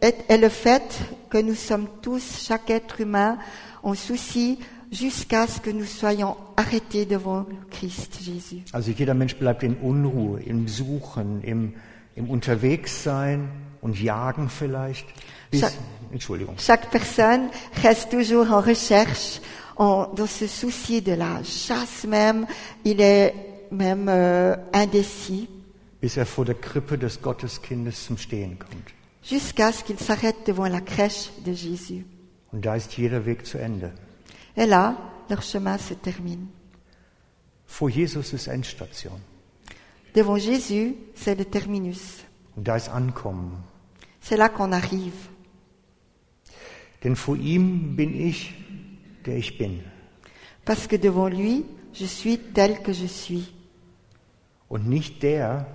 est, 0.00 0.24
est 0.28 0.38
le 0.38 0.48
fait 0.48 0.82
que 1.30 1.38
nous 1.38 1.54
sommes 1.54 1.88
tous, 2.02 2.40
chaque 2.46 2.70
être 2.70 3.00
humain, 3.00 3.38
en 3.82 3.94
souci 3.94 4.58
jusqu'à 4.90 5.46
ce 5.46 5.60
que 5.60 5.70
nous 5.70 5.84
soyons 5.84 6.36
arrêtés 6.56 7.04
devant 7.04 7.46
Christ 7.70 8.18
Jésus. 8.22 8.62
Also 8.72 8.92
jeder 8.92 9.14
Mensch 9.14 9.36
bleibt 9.36 9.62
in 9.62 9.74
Unruhe, 9.82 10.40
im 10.46 10.66
Suchen, 10.66 11.42
im, 11.44 11.72
im 12.16 12.30
Unterwegssein 12.30 13.48
und 13.82 14.00
Jagen 14.00 14.48
vielleicht. 14.48 15.06
Bis, 15.50 15.60
Sa- 15.60 15.70
Entschuldigung. 16.12 16.56
Chaque 16.58 16.90
personne 16.90 17.50
reste 17.82 18.10
toujours 18.10 18.50
en 18.50 18.60
recherche, 18.60 19.40
en, 19.76 20.06
dans 20.14 20.26
ce 20.26 20.46
souci 20.46 21.02
de 21.02 21.12
la 21.12 21.42
chasse 21.44 22.04
même. 22.06 22.46
Il 22.84 23.00
est 23.00 23.34
même 23.70 24.08
euh, 24.08 24.56
indécis 24.72 25.48
bis 26.00 26.16
er 26.16 26.24
vor 26.26 26.44
der 26.44 26.54
Krippe 26.54 26.94
des 26.94 27.20
Gotteskindes 27.20 27.92
zum 27.92 28.16
Stehen 28.16 28.56
kommt. 28.58 28.94
Jusqu'à 29.28 29.72
ce 29.72 29.84
qu'il 29.84 29.98
s'arrête 29.98 30.46
devant 30.46 30.66
la 30.66 30.80
crèche 30.80 31.30
de 31.44 31.52
Jésus. 31.52 32.06
Und 32.52 32.64
da 32.64 32.76
ist 32.76 32.96
jeder 32.96 33.26
Weg 33.26 33.44
zu 33.44 33.58
Ende. 33.58 33.92
Et 34.56 34.66
là, 34.66 34.96
leur 35.28 35.42
chemin 35.42 35.76
se 35.76 35.94
termine. 35.94 36.46
Vor 37.66 37.90
Jesus 37.90 38.32
ist 38.32 38.48
Endstation. 38.48 39.20
Devant 40.14 40.38
Jésus, 40.38 40.94
c'est 41.14 41.34
le 41.34 41.44
terminus. 41.44 42.24
Und 42.56 42.66
da 42.66 42.76
ist 42.76 42.88
Ankommen. 42.88 43.52
C'est 44.20 44.38
là 44.38 44.48
qu'on 44.48 44.72
arrive. 44.72 45.28
Denn 47.04 47.14
vor 47.14 47.36
ihm 47.36 47.94
bin 47.94 48.14
ich, 48.14 48.54
der 49.26 49.36
ich 49.36 49.58
bin. 49.58 49.80
Parce 50.64 50.86
que 50.86 50.96
devant 50.96 51.28
lui, 51.28 51.64
je 51.92 52.06
suis 52.06 52.38
tel 52.38 52.82
que 52.82 52.92
je 52.92 53.06
suis. 53.06 53.52
Und 54.68 54.88
nicht 54.88 55.22
der, 55.22 55.66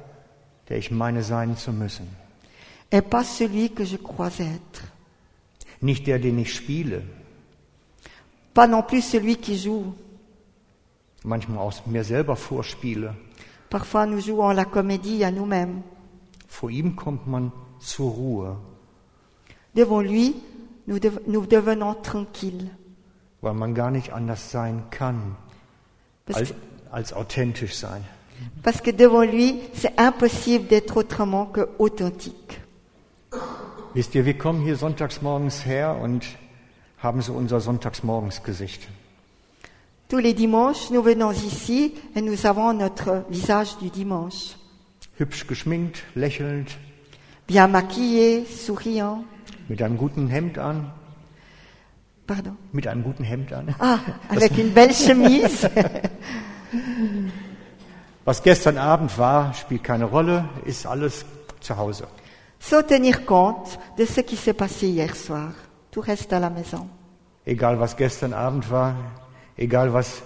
der 0.69 0.77
ich 0.77 0.91
meine 0.91 1.23
sein 1.23 1.55
zu 1.55 1.71
müssen. 1.71 2.07
Est 2.93 3.01
pas 3.01 3.23
celui 3.23 3.71
que 3.71 3.83
je 3.83 3.97
crois 3.97 4.29
être. 4.39 4.83
Nicht 5.81 6.05
der, 6.07 6.19
den 6.19 6.39
ich 6.39 6.53
spiele, 6.55 7.01
Pas 8.53 8.67
non 8.67 8.83
plus 8.83 9.01
celui 9.01 9.35
qui 9.37 9.57
joue. 9.57 9.93
manchmal 11.23 11.57
aus 11.59 11.81
mir 11.87 12.03
selber 12.03 12.35
vorspiele. 12.35 13.13
Parfois 13.69 14.05
nous 14.05 14.19
jouons 14.19 14.51
la 14.53 14.65
comédie 14.65 15.23
à 15.23 15.31
nous-mêmes. 15.31 15.81
Vor 16.47 16.69
ihm 16.69 16.95
kommt 16.95 17.25
man 17.27 17.51
zur 17.79 18.11
Ruhe, 18.11 18.55
Devant 19.75 20.01
lui, 20.01 20.35
nous, 20.85 20.99
dev- 20.99 21.19
nous 21.25 21.45
devenons 21.47 21.95
tranquilles. 21.95 22.69
weil 23.41 23.53
man 23.55 23.73
gar 23.73 23.89
nicht 23.91 24.13
anders 24.13 24.51
sein 24.51 24.83
kann, 24.91 25.35
Parce 26.25 26.37
als, 26.39 26.49
que, 26.49 26.55
als 26.91 27.13
authentisch 27.13 27.73
sein. 27.73 28.01
parce 28.61 28.81
que 28.81 28.91
devant 28.91 29.23
lui, 29.23 29.59
c'est 29.73 29.99
impossible 29.99 30.67
d'être 30.67 30.97
autrement 30.97 31.47
que 31.47 31.67
authentique. 31.79 32.61
Wisst 33.93 34.15
ihr, 34.15 34.25
wir 34.25 34.37
kommen 34.37 34.61
hier 34.63 34.75
sonntags 34.75 35.21
morgens 35.21 35.65
her 35.65 35.97
und 36.01 36.25
haben 36.97 37.21
so 37.21 37.33
unser 37.33 37.59
Sonntagsmorgensgesicht. 37.59 38.87
Tous 40.09 40.19
les 40.19 40.33
dimanches, 40.33 40.89
nous 40.89 41.03
venons 41.03 41.31
ici 41.31 41.93
et 42.15 42.21
nous 42.21 42.45
avons 42.45 42.73
notre 42.73 43.23
visage 43.29 43.77
du 43.79 43.89
dimanche. 43.89 44.55
Hübsch 45.17 45.45
geschminkt, 45.47 46.03
lächelnd, 46.15 46.71
Bien 47.47 47.67
maquillé, 47.67 48.45
souriant. 48.45 49.25
mit 49.67 49.81
einem 49.81 49.97
guten 49.97 50.27
Hemd 50.27 50.57
an, 50.57 50.91
Pardon. 52.25 52.57
mit 52.71 52.87
einem 52.87 53.03
guten 53.03 53.23
Hemd 53.23 53.53
an. 53.53 53.75
Ah, 53.79 53.99
avec 54.29 54.57
une 54.57 54.71
belle 54.71 54.93
chemise. 54.93 55.69
Was 58.25 58.41
gestern 58.41 58.77
Abend 58.77 59.17
war, 59.17 59.53
spielt 59.53 59.83
keine 59.83 60.05
Rolle, 60.05 60.45
ist 60.65 60.85
alles 60.87 61.25
zu 61.59 61.75
Hause. 61.77 62.07
Sans 62.65 62.81
tenir 62.81 63.25
compte 63.25 63.77
de 63.97 64.05
ce 64.05 64.21
qui 64.21 64.37
s'est 64.37 64.53
passé 64.53 64.87
hier 64.87 65.13
soir. 65.17 65.51
Tout 65.91 65.99
reste 65.99 66.31
à 66.31 66.39
la 66.39 66.49
maison. 66.49 66.87
Egal 67.45 67.77
was 67.77 67.93
gestern 67.97 68.31
Abend 68.33 68.63
war, 68.71 68.95
egal 69.57 69.89
was 69.93 70.23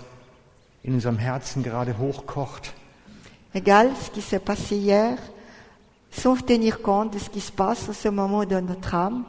in 0.84 0.94
unserem 0.94 1.17
Herzen 1.17 1.63
gerade 1.63 1.96
hochkocht, 1.98 2.74
Égal 3.56 3.89
ce 4.00 4.12
qui 4.12 4.22
s'est 4.22 4.39
passé 4.39 4.75
hier, 4.75 5.17
sans 6.12 6.36
tenir 6.46 6.84
compte 6.84 7.13
de 7.13 7.20
ce 7.20 7.27
qui 7.29 7.41
se 7.41 7.51
passe 7.51 7.89
en 7.89 7.94
ce 7.94 8.08
moment 8.10 8.46
dans 8.46 8.63
notre 8.63 8.94
âme, 8.94 9.25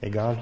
egal 0.00 0.36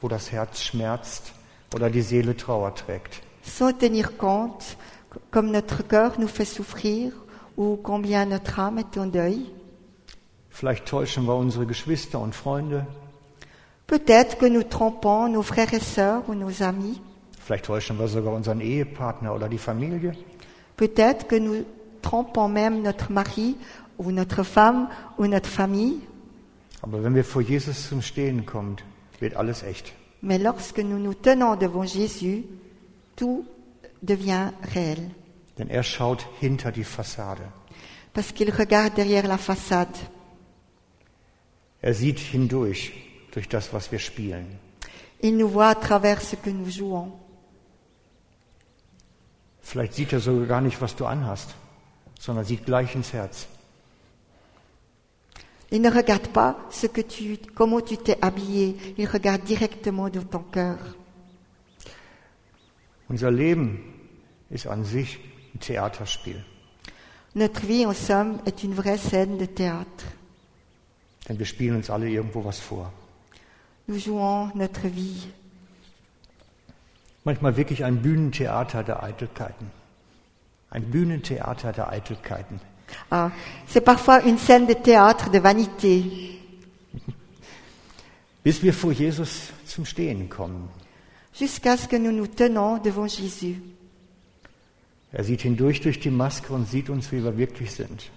wo 0.00 0.06
das 0.08 0.30
Herz 0.30 0.62
schmerzt 0.62 1.32
oder 1.74 1.90
die 1.90 2.02
Seele 2.02 2.36
Trauer 2.36 2.72
trägt. 2.76 3.20
sans 3.42 3.72
tenir 3.72 4.16
compte 4.16 4.76
comme 5.32 5.50
notre 5.50 5.82
cœur 5.82 6.20
nous 6.20 6.28
fait 6.28 6.44
souffrir 6.44 7.12
ou 7.56 7.76
combien 7.82 8.26
notre 8.26 8.60
âme 8.60 8.78
est 8.78 8.96
en 8.96 9.06
deuil. 9.06 9.50
Vielleicht 10.50 10.86
täuschen 10.86 11.26
wir 11.26 11.34
unsere 11.36 11.66
Geschwister 11.66 12.20
und 12.20 12.34
Freunde, 12.34 12.86
Peut-être 13.86 14.36
que 14.36 14.44
nous 14.46 14.64
trompons 14.64 15.28
nos 15.28 15.42
frères 15.42 15.72
et 15.72 15.80
sœurs 15.80 16.22
ou 16.28 16.34
nos 16.34 16.60
amis. 16.62 17.00
vielleicht 17.40 17.64
täuschen 17.64 17.98
wir 17.98 18.06
sogar 18.08 18.34
unseren 18.34 18.60
Ehepartner 18.60 19.34
oder 19.34 19.48
die 19.48 19.56
Familie. 19.56 20.12
Peut-être 20.76 21.26
que 21.26 21.36
nous 21.36 21.64
trompons 22.02 22.48
même 22.48 22.82
notre 22.82 23.10
mari 23.10 23.56
ou 23.96 24.10
notre 24.10 24.42
femme 24.44 24.88
ou 25.16 25.26
notre 25.26 25.48
famille. 25.48 26.00
Aber 26.82 27.02
wenn 27.02 27.14
wir 27.14 27.24
vor 27.24 27.40
Jesus 27.40 27.88
zum 27.88 28.02
Stehen 28.02 28.44
kommen, 28.44 28.76
wird 29.20 29.34
alles 29.36 29.62
echt. 29.62 29.94
Mais 30.20 30.36
lorsque 30.38 30.80
nous 30.80 30.98
nous 30.98 31.14
tenons 31.14 31.56
devant 31.56 31.84
Jésus, 31.84 32.44
tout 33.16 33.46
devient 34.02 34.50
réel. 34.74 35.10
Denn 35.56 35.70
er 35.70 35.82
schaut 35.82 36.18
hinter 36.42 36.70
die 36.72 36.84
Fassade. 36.84 37.40
Parce 38.12 38.32
qu'il 38.32 38.50
regarde 38.50 38.94
derrière 38.94 39.26
la 39.26 39.38
façade. 39.38 39.96
Er 41.80 41.94
sieht 41.94 42.18
hindurch, 42.18 42.92
durch 43.32 43.48
das, 43.48 43.72
was 43.72 43.90
wir 43.92 43.98
spielen. 43.98 44.58
Il 45.20 45.36
nous 45.36 45.48
voit 45.48 45.68
à 45.68 45.74
travers 45.74 46.22
ce 46.22 46.36
que 46.36 46.50
nous 46.50 46.70
jouons. 46.70 47.12
Vielleicht 49.60 49.94
sieht 49.94 50.12
er 50.12 50.20
sogar 50.20 50.46
gar 50.46 50.60
nicht, 50.60 50.80
was 50.80 50.96
du 50.96 51.04
anhast, 51.04 51.54
sondern 52.18 52.44
sieht 52.44 52.64
gleich 52.64 52.94
ins 52.94 53.12
Herz. 53.12 53.46
Il 55.70 55.82
ne 55.82 55.90
regarde 55.90 56.28
pas 56.28 56.56
ce 56.70 56.86
que 56.86 57.02
tu, 57.02 57.36
comment 57.54 57.82
tu 57.82 57.98
t'es 57.98 58.16
habillé. 58.22 58.76
Il 58.96 59.06
regarde 59.06 59.42
directement 59.42 60.08
dans 60.08 60.24
ton 60.24 60.42
cœur. 60.50 60.78
Unser 63.10 63.30
Leben 63.30 63.78
ist 64.50 64.66
an 64.66 64.84
sich 64.84 65.18
ein 65.54 65.60
Theaterspiel. 65.60 66.44
Notre 67.34 67.66
vie, 67.66 67.86
en 67.86 67.92
somme, 67.92 68.40
est 68.46 68.62
une 68.62 68.72
vraie 68.72 68.98
scène 68.98 69.36
de 69.36 69.46
théâtre. 69.46 70.04
Denn 71.28 71.38
wir 71.38 71.46
spielen 71.46 71.76
uns 71.76 71.90
alle 71.90 72.08
irgendwo 72.08 72.44
was 72.44 72.58
vor. 72.58 72.92
Nous 73.86 74.06
jouons 74.06 74.54
notre 74.54 74.88
vie. 74.88 75.32
Manchmal 77.24 77.56
wirklich 77.56 77.84
ein 77.84 78.00
Bühnentheater 78.02 78.82
der 78.82 79.02
Eitelkeiten. 79.02 79.70
Ein 80.70 80.90
Bühnentheater 80.90 81.72
der 81.72 81.90
Eitelkeiten. 81.90 82.60
Ah, 83.10 83.30
c'est 83.66 83.84
parfois 83.84 84.22
une 84.22 84.38
scène 84.38 84.66
de 84.66 84.74
théâtre 84.74 85.30
de 85.30 85.38
vanité. 85.38 86.40
Bis 88.44 88.62
wir 88.62 88.72
vor 88.72 88.92
Jesus 88.92 89.52
zum 89.66 89.84
Stehen 89.84 90.28
kommen. 90.28 90.68
Jusqu'à 91.34 91.76
ce 91.76 91.86
que 91.86 91.96
nous 91.96 92.12
nous 92.12 92.26
tenons 92.26 92.78
devant 92.78 93.06
Jésus. 93.06 93.60
Er 95.12 95.24
sieht 95.24 95.42
hindurch 95.42 95.80
durch 95.80 96.00
die 96.00 96.10
Maske 96.10 96.52
und 96.52 96.68
sieht 96.68 96.90
uns, 96.90 97.12
wie 97.12 97.22
wir 97.22 97.36
wirklich 97.38 97.72
sind. 97.72 98.10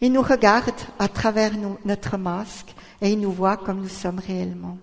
Il 0.00 0.12
nous 0.12 0.22
regarde 0.22 0.74
à 0.98 1.08
travers 1.08 1.52
nous- 1.56 1.78
notre 1.84 2.16
masque 2.18 2.74
et 3.00 3.10
il 3.12 3.20
nous 3.20 3.32
voit 3.32 3.56
comme 3.56 3.80
nous 3.80 3.88
sommes 3.88 4.18
réellement. 4.18 4.78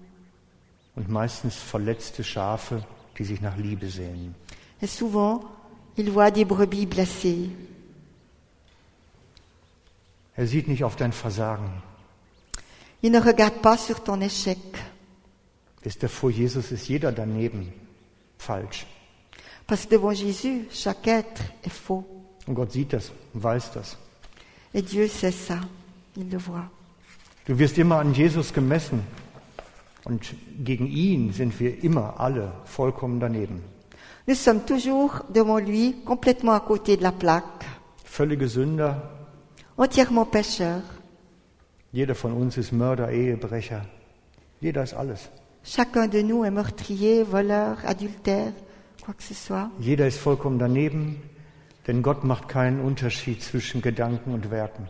Und 0.95 1.09
meistens 1.09 1.55
verletzte 1.55 2.23
Schafe, 2.23 2.83
die 3.17 3.23
sich 3.25 3.41
nach 3.41 3.57
Liebe 3.57 3.89
sehnen. 3.89 4.33
Et 4.81 4.87
souvent, 4.87 5.43
il 5.97 6.09
voit 6.11 6.31
des 6.31 6.45
brebis 6.45 6.85
blessées. 6.85 7.49
Er 10.35 10.47
sieht 10.47 10.67
nicht 10.67 10.83
auf 10.83 10.95
dein 10.95 11.11
Versagen. 11.11 11.69
Il 13.01 13.11
ne 13.11 13.19
regarde 13.19 13.59
pas 13.61 13.77
sur 13.77 14.03
ton 14.03 14.19
échec. 14.21 14.57
Wisst 15.83 16.01
ihr, 16.03 16.09
vor 16.09 16.29
Jesus 16.31 16.71
ist 16.71 16.87
jeder 16.87 17.11
daneben 17.11 17.71
falsch. 18.37 18.85
Parce 19.67 19.85
que 19.85 19.95
devant 19.95 20.13
Jésus, 20.13 20.67
chaque 20.71 21.07
être 21.07 21.41
est 21.63 21.69
faux. 21.73 22.03
Und 22.47 22.55
Gott 22.55 22.71
sieht 22.71 22.93
das 22.93 23.11
und 23.33 23.43
weiß 23.43 23.71
das. 23.73 23.97
Et 24.73 24.81
Dieu 24.81 25.07
sait 25.07 25.31
ça. 25.31 25.59
Il 26.17 26.29
le 26.29 26.37
voit. 26.37 26.69
Du 27.45 27.57
wirst 27.57 27.77
immer 27.77 27.97
an 27.99 28.13
Jesus 28.13 28.53
gemessen. 28.53 29.01
Und 30.05 30.21
gegen 30.63 30.87
ihn 30.87 31.31
sind 31.33 31.59
wir 31.59 31.83
immer 31.83 32.19
alle 32.19 32.51
vollkommen 32.65 33.19
daneben. 33.19 33.61
Nous 34.27 34.35
sommes 34.35 34.65
toujours 34.65 35.21
devant 35.33 35.59
lui, 35.59 35.95
complètement 36.05 36.53
à 36.53 36.59
côté 36.61 36.97
de 36.97 37.03
la 37.03 37.11
plaque, 37.11 37.65
Völlige 38.05 38.47
Sünder. 38.47 38.95
entièrement 39.77 40.25
pécheurs. 40.25 40.81
Jeder 41.93 42.15
von 42.15 42.31
uns 42.33 42.57
ist 42.57 42.71
Mörder, 42.71 43.09
Ehebrecher. 43.11 43.85
Jeder 44.61 44.83
ist 44.83 44.93
alles. 44.93 45.29
Chacun 45.63 46.07
de 46.07 46.21
nous 46.21 46.43
est 46.45 46.51
meurtrier, 46.51 47.23
voleur, 47.23 47.77
adultère, 47.85 48.51
quoi 49.03 49.13
que 49.13 49.23
ce 49.23 49.33
soit. 49.33 49.69
Jeder 49.79 50.07
ist 50.07 50.19
vollkommen 50.19 50.57
daneben, 50.59 51.17
denn 51.87 52.01
Gott 52.01 52.23
macht 52.23 52.47
keinen 52.47 52.79
Unterschied 52.81 53.41
zwischen 53.43 53.81
Gedanken 53.81 54.33
und 54.33 54.49
Werken. 54.51 54.87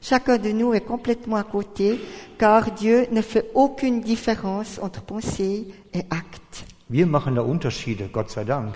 Chacun 0.00 0.38
de 0.38 0.52
nous 0.52 0.74
est 0.74 0.84
complètement 0.84 1.36
à 1.36 1.44
côté, 1.44 1.98
car 2.36 2.70
Dieu 2.72 3.06
ne 3.10 3.22
fait 3.22 3.50
aucune 3.54 4.02
différence 4.02 4.78
entre 4.78 5.00
pensée 5.00 5.72
et 5.94 6.04
acte. 6.10 6.64
Wir 6.88 7.06
machen 7.06 7.34
da 7.34 7.40
Unterschiede, 7.42 8.10
Gott 8.12 8.30
sei 8.30 8.44
Dank. 8.44 8.74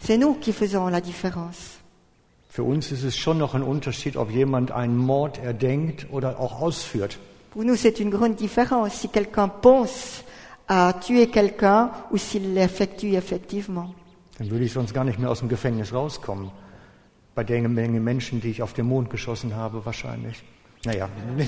C'est 0.00 0.16
nous 0.16 0.34
qui 0.34 0.52
faisons 0.52 0.88
la 0.88 1.02
différence. 1.02 1.78
Für 2.48 2.62
uns 2.62 2.92
ist 2.92 3.04
es 3.04 3.16
schon 3.16 3.36
noch 3.36 3.54
ein 3.54 3.62
Unterschied, 3.62 4.16
ob 4.16 4.30
jemand 4.30 4.70
einen 4.70 4.96
Mord 4.96 5.38
erdenkt 5.38 6.06
oder 6.10 6.38
auch 6.40 6.60
ausführt. 6.62 7.18
Pour 7.50 7.64
nous, 7.64 7.76
c'est 7.76 8.00
une 8.00 8.10
grande 8.10 8.36
différence 8.36 9.00
si 9.00 9.08
quelqu'un 9.08 9.48
pense 9.48 10.24
à 10.66 10.94
tuer 10.94 11.26
quelqu'un 11.26 11.90
ou 12.10 12.16
s'il 12.16 12.54
l'effectue 12.54 13.16
effectivement. 13.16 13.94
Dann 14.38 14.50
würde 14.50 14.64
ich 14.64 14.72
sonst 14.72 14.94
gar 14.94 15.04
nicht 15.04 15.18
mehr 15.18 15.30
aus 15.30 15.40
dem 15.40 15.48
Gefängnis 15.48 15.92
rauskommen. 15.92 16.50
Bei 17.34 17.44
der 17.44 17.68
Menge 17.68 18.00
Menschen, 18.00 18.40
die 18.40 18.50
ich 18.50 18.62
auf 18.62 18.72
den 18.74 18.86
Mond 18.86 19.10
geschossen 19.10 19.54
habe, 19.56 19.84
wahrscheinlich. 19.84 20.42
Naja, 20.84 21.08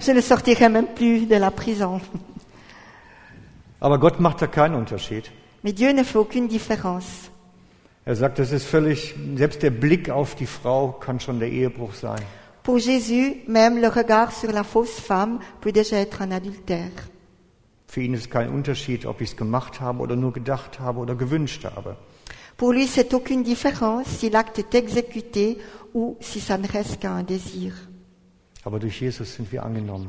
Je 0.00 0.14
ne 0.14 0.22
sortirai 0.22 0.68
même 0.68 0.94
plus 0.94 1.26
de 1.28 1.36
la 1.38 1.50
prison. 1.50 2.00
aber 3.80 3.98
Gott 3.98 4.20
macht 4.20 4.40
da 4.40 4.46
keinen 4.46 4.74
Unterschied. 4.74 5.30
Mais 5.62 5.74
Dieu 5.74 5.92
ne 5.92 6.04
fait 6.04 6.18
aucune 6.18 6.48
différence. 6.48 7.30
Er 8.04 8.14
sagt, 8.14 8.38
das 8.38 8.52
ist 8.52 8.64
völlig, 8.64 9.14
selbst 9.34 9.62
der 9.62 9.70
Blick 9.70 10.10
auf 10.10 10.36
die 10.36 10.46
Frau 10.46 10.92
kann 10.92 11.18
schon 11.18 11.40
der 11.40 11.50
Ehebruch 11.50 11.94
sein. 11.94 12.22
Pour 12.62 12.78
Jésus, 12.78 13.42
même 13.48 13.80
le 13.80 13.88
regard 13.88 14.30
sur 14.32 14.52
la 14.52 14.62
fausse 14.64 15.00
femme 15.00 15.40
peut 15.60 15.72
déjà 15.72 15.96
être 15.96 16.22
un 16.22 16.30
adultère. 16.30 16.92
Für 17.88 18.00
ihn 18.02 18.14
ist 18.14 18.30
kein 18.30 18.48
Unterschied, 18.50 19.06
ob 19.06 19.20
ich 19.20 19.30
es 19.30 19.36
gemacht 19.36 19.80
habe 19.80 20.00
oder 20.00 20.14
nur 20.16 20.32
gedacht 20.32 20.78
habe 20.80 21.00
oder 21.00 21.16
gewünscht 21.16 21.64
habe. 21.64 21.96
Pour 22.56 22.72
lui, 22.72 22.86
c'est 22.86 23.12
aucune 23.14 23.42
différence 23.42 24.06
si 24.06 24.30
l'acte 24.30 24.58
est 24.58 24.74
exécuté 24.74 25.58
ou 25.94 26.16
si 26.20 26.40
ça 26.40 26.56
ne 26.56 26.66
reste 26.66 27.00
qu'un 27.00 27.22
désir. 27.22 27.74
Aber 28.64 28.78
durch 28.78 29.00
Jesus 29.00 29.26
sind 29.36 29.50
wir 29.52 29.62
angenommen. 29.64 30.08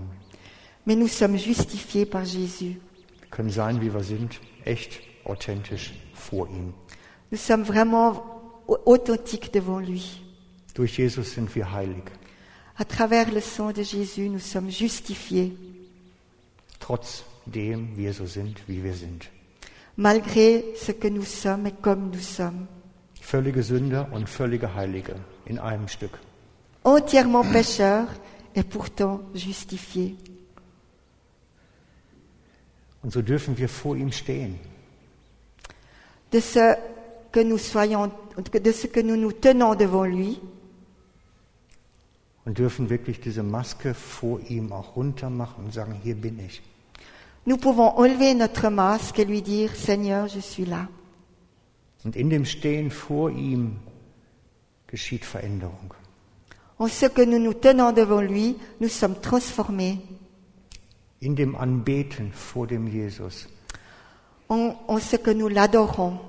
Mais 0.86 0.96
nous 0.96 1.10
sommes 1.10 1.38
justifiés 1.38 2.06
par 2.06 2.24
Jésus. 2.25 2.80
Wir 3.22 3.30
können 3.30 3.50
sein, 3.50 3.82
wie 3.82 3.92
wir 3.94 4.04
sind, 4.04 4.39
echt, 4.66 5.01
authentisch 5.25 5.94
vor 6.13 6.48
ihm. 6.48 6.74
Nous 7.32 7.38
sommes 7.38 7.63
vraiment 7.66 8.24
au- 8.68 8.77
authentiques 8.86 9.51
devant 9.54 9.80
lui. 9.80 10.22
Durch 10.75 10.98
Jesus 10.98 11.34
sind 11.34 11.54
wir 11.56 11.72
heilig. 11.74 12.04
À 12.77 12.86
travers 12.86 13.30
le 13.32 13.42
sang 13.42 13.74
de 13.74 13.84
Jésus, 13.84 14.30
nous 14.30 14.39
sommes 14.39 14.70
justifiés, 14.72 15.51
Trotzdem 16.80 17.98
wir 17.98 18.13
so 18.13 18.25
sind, 18.25 18.58
wie 18.68 18.84
wir 18.84 18.94
sind. 18.94 19.27
Malgré 19.98 20.63
ce 20.75 20.92
que 20.92 21.08
nous 21.08 21.25
sommes 21.25 21.68
et 21.68 21.74
comme 21.82 22.12
nous 22.12 22.20
sommes. 22.20 22.68
Völlige 23.22 23.62
Sünder 23.62 24.08
und 24.13 24.30
völlige 24.30 24.74
Heilige 24.75 25.16
in 25.46 25.58
einem 25.58 25.88
Stück. 25.88 26.12
Entièrement 26.84 27.44
pécheurs 27.44 28.08
et 28.56 28.63
pourtant 28.63 29.22
justifiés. 29.34 30.16
Und 33.04 33.12
so 33.12 33.22
dürfen 33.22 33.58
wir 33.58 33.68
vor 33.68 33.96
ihm 33.96 34.12
stehen. 34.12 34.56
De 36.32 36.39
ce 36.39 36.75
que 37.32 37.42
nous 37.42 37.58
soyons, 37.58 38.12
de 38.38 38.72
ce 38.72 38.88
que 38.88 39.01
nous 39.01 39.18
nous 39.18 39.32
tenons 39.32 39.75
devant 39.75 40.06
lui 40.06 40.39
Und 42.46 42.58
dürfen 42.58 42.89
wirklich 42.89 43.20
diese 43.20 43.44
Maske 43.44 43.94
vor 43.94 44.39
ihm 44.48 44.72
auch 44.72 44.96
runter 44.96 45.30
machen 45.30 45.66
und 45.66 45.74
sagen, 45.74 46.00
hier 46.01 46.16
bin 46.16 46.39
ich. 46.39 46.62
Nous 47.48 47.56
pouvons 47.56 47.98
enlever 47.98 48.34
notre 48.34 48.68
masque 48.68 49.20
et 49.20 49.25
lui 49.25 49.42
dire, 49.42 49.74
Seigneur, 49.74 50.27
je 50.27 50.42
suis 50.42 50.66
là. 50.66 50.89
Und 52.04 52.16
in 52.18 52.30
dem 52.30 52.46
Stehen 52.46 52.92
vor 52.92 53.30
ihm 53.32 53.77
geschieht 54.88 55.25
Veränderung. 55.25 55.94
En 56.77 56.88
ce 56.89 57.06
que 57.08 57.22
nous 57.22 57.39
nous 57.39 57.54
tenons 57.54 57.94
devant 57.94 58.22
lui, 58.22 58.58
nous 58.82 58.89
sommes 58.89 59.20
transformés. 59.22 59.98
In 61.22 61.36
dem 61.36 61.56
Anbeten 61.56 62.32
vor 62.34 62.68
dem 62.68 62.86
Jesus 62.88 63.48
En, 64.50 64.75
en 64.88 65.00
ce 65.00 65.16
que 65.16 65.32
nous 65.32 65.48
l'adorons, 65.48 66.20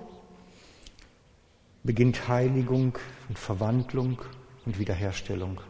beginnt 1.84 2.28
Heiligung 2.28 2.96
und 3.28 3.38
Verwandlung 3.38 4.18
und 4.66 4.78
Wiederherstellung. 4.78 5.60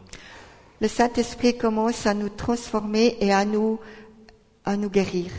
le 0.79 0.87
Saint-Esprit 0.87 1.57
commence 1.57 2.05
à 2.05 2.13
nous 2.13 2.29
transformer 2.29 3.17
et 3.19 3.33
à 3.33 3.45
nous, 3.45 3.79
à 4.69 4.77
nous 4.77 4.91
guérir. 4.91 5.31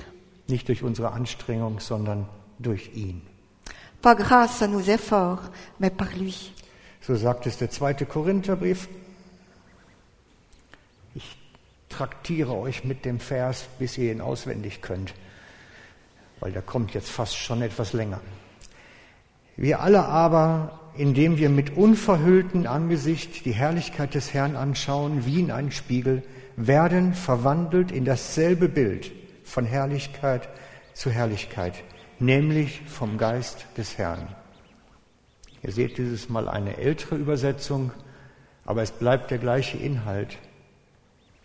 Nicht 0.49 0.67
durch 0.67 0.83
unsere 0.83 1.13
Anstrengung, 1.13 1.79
sondern 1.79 2.27
durch 2.59 2.91
ihn. 2.95 3.23
Pas 4.03 4.17
grâce 4.17 4.61
à 4.61 4.67
nos 4.67 4.89
efforts, 4.89 5.51
mais 5.79 5.91
par 5.91 6.09
lui. 6.17 6.53
So 7.01 7.15
sagt 7.15 7.47
es 7.47 7.57
der 7.57 7.71
zweite 7.71 8.07
Korintherbrief. 8.07 8.89
Ich 11.15 11.37
traktiere 11.89 12.57
euch 12.57 12.83
mit 12.83 13.05
dem 13.05 13.21
Vers, 13.21 13.67
bis 13.79 13.97
ihr 13.99 14.11
ihn 14.11 14.21
auswendig 14.21 14.83
könnt, 14.83 15.15
weil 16.41 16.51
der 16.51 16.63
kommt 16.63 16.93
jetzt 16.93 17.09
fast 17.09 17.37
schon 17.37 17.63
etwas 17.63 17.93
länger. 17.93 18.21
Wir 19.57 19.81
alle 19.81 20.07
aber, 20.07 20.81
indem 20.97 21.37
wir 21.37 21.51
mit 21.51 21.77
unverhülltem 21.77 22.67
Angesicht 22.67 23.45
die 23.45 23.53
Herrlichkeit 23.53 24.15
des 24.15 24.35
Herrn 24.35 24.57
anschauen, 24.57 25.25
wie 25.25 25.39
in 25.39 25.53
einen 25.53 25.71
Spiegel, 25.71 26.25
werden 26.57 27.15
verwandelt 27.15 27.93
in 27.93 28.05
dasselbe 28.05 28.69
Bild 28.69 29.20
von 29.51 29.65
Herrlichkeit 29.65 30.49
zu 30.95 31.11
Herrlichkeit, 31.11 31.75
nämlich 32.19 32.83
vom 32.87 33.19
Geist 33.19 33.67
des 33.77 33.99
Herrn. 33.99 34.29
Ihr 35.63 35.73
seht 35.73 35.99
dieses 35.99 36.29
Mal 36.29 36.49
eine 36.49 36.77
ältere 36.79 37.17
Übersetzung, 37.17 37.91
aber 38.65 38.83
es 38.83 38.93
bleibt 38.93 39.31
der 39.31 39.39
gleiche 39.39 39.77
Inhalt. 39.77 40.39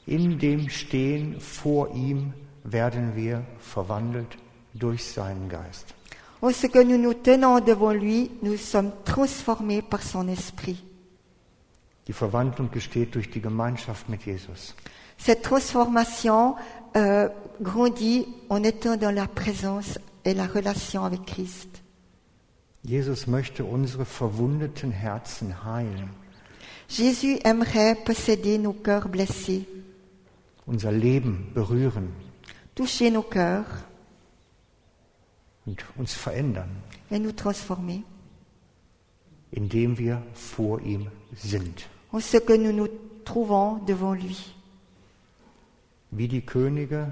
In 0.05 0.37
dem 0.39 0.69
Stehen 0.69 1.41
vor 1.41 1.93
ihm 1.95 2.33
werden 2.63 3.15
wir 3.15 3.43
verwandelt 3.59 4.37
durch 4.73 5.03
seinen 5.05 5.49
Geist. 5.49 5.93
En 6.41 6.51
ce 6.51 6.67
que 6.67 6.83
nous 6.83 6.97
nous 6.97 7.15
tenons 7.15 7.59
devant 7.59 7.93
lui, 7.93 8.29
nous 8.41 8.57
sommes 8.57 8.91
transformés 9.03 9.81
par 9.81 10.01
son 10.01 10.27
esprit. 10.27 10.77
Die 12.07 12.13
Verwandlung 12.13 12.69
geschieht 12.69 13.15
durch 13.15 13.31
die 13.31 13.41
Gemeinschaft 13.41 14.09
mit 14.09 14.25
Jesus. 14.25 14.75
Cette 15.17 15.41
transformation 15.41 16.55
euh, 16.95 17.29
grandit 17.61 18.27
en 18.49 18.63
étant 18.63 18.97
dans 18.97 19.13
la 19.13 19.27
présence 19.27 19.99
et 20.23 20.33
la 20.33 20.47
relation 20.47 21.03
avec 21.03 21.25
Christ. 21.25 21.81
Jesus 22.83 23.25
möchte 23.27 23.63
unsere 23.63 24.05
verwundeten 24.05 24.91
Herzen 24.91 25.55
heilen, 25.65 26.09
Jésus 26.87 27.39
aimerait 27.43 27.95
posséder 27.95 28.59
nos 28.59 28.73
cœurs 28.73 29.09
blessés, 29.09 29.65
unser 30.67 30.91
Leben 30.91 31.51
berühren 31.55 32.09
toucher 32.75 33.09
nos 33.09 33.23
cœurs 33.23 33.65
und 35.65 35.83
uns 35.97 36.13
verändern, 36.13 36.69
et 37.09 37.19
nous 37.19 37.31
transformer 37.31 38.03
indem 39.51 39.97
wir 39.97 40.21
vor 40.33 40.81
ihm 40.81 41.07
sind. 41.35 41.87
en 42.11 42.19
ce 42.19 42.37
que 42.37 42.53
nous 42.53 42.71
nous 42.71 42.89
trouvons 43.23 43.77
devant 43.85 44.13
lui. 44.13 44.53
Wie 46.11 46.27
die 46.27 46.45
Könige, 46.45 47.07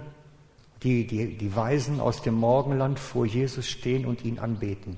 die, 0.83 1.05
die, 1.07 1.37
die 1.37 1.55
Weisen 1.55 1.99
aus 1.99 2.21
dem 2.21 2.35
Morgenland 2.35 2.99
vor 2.99 3.25
Jesus 3.25 3.67
stehen 3.67 4.05
und 4.05 4.23
ihn 4.23 4.39
anbeten. 4.39 4.97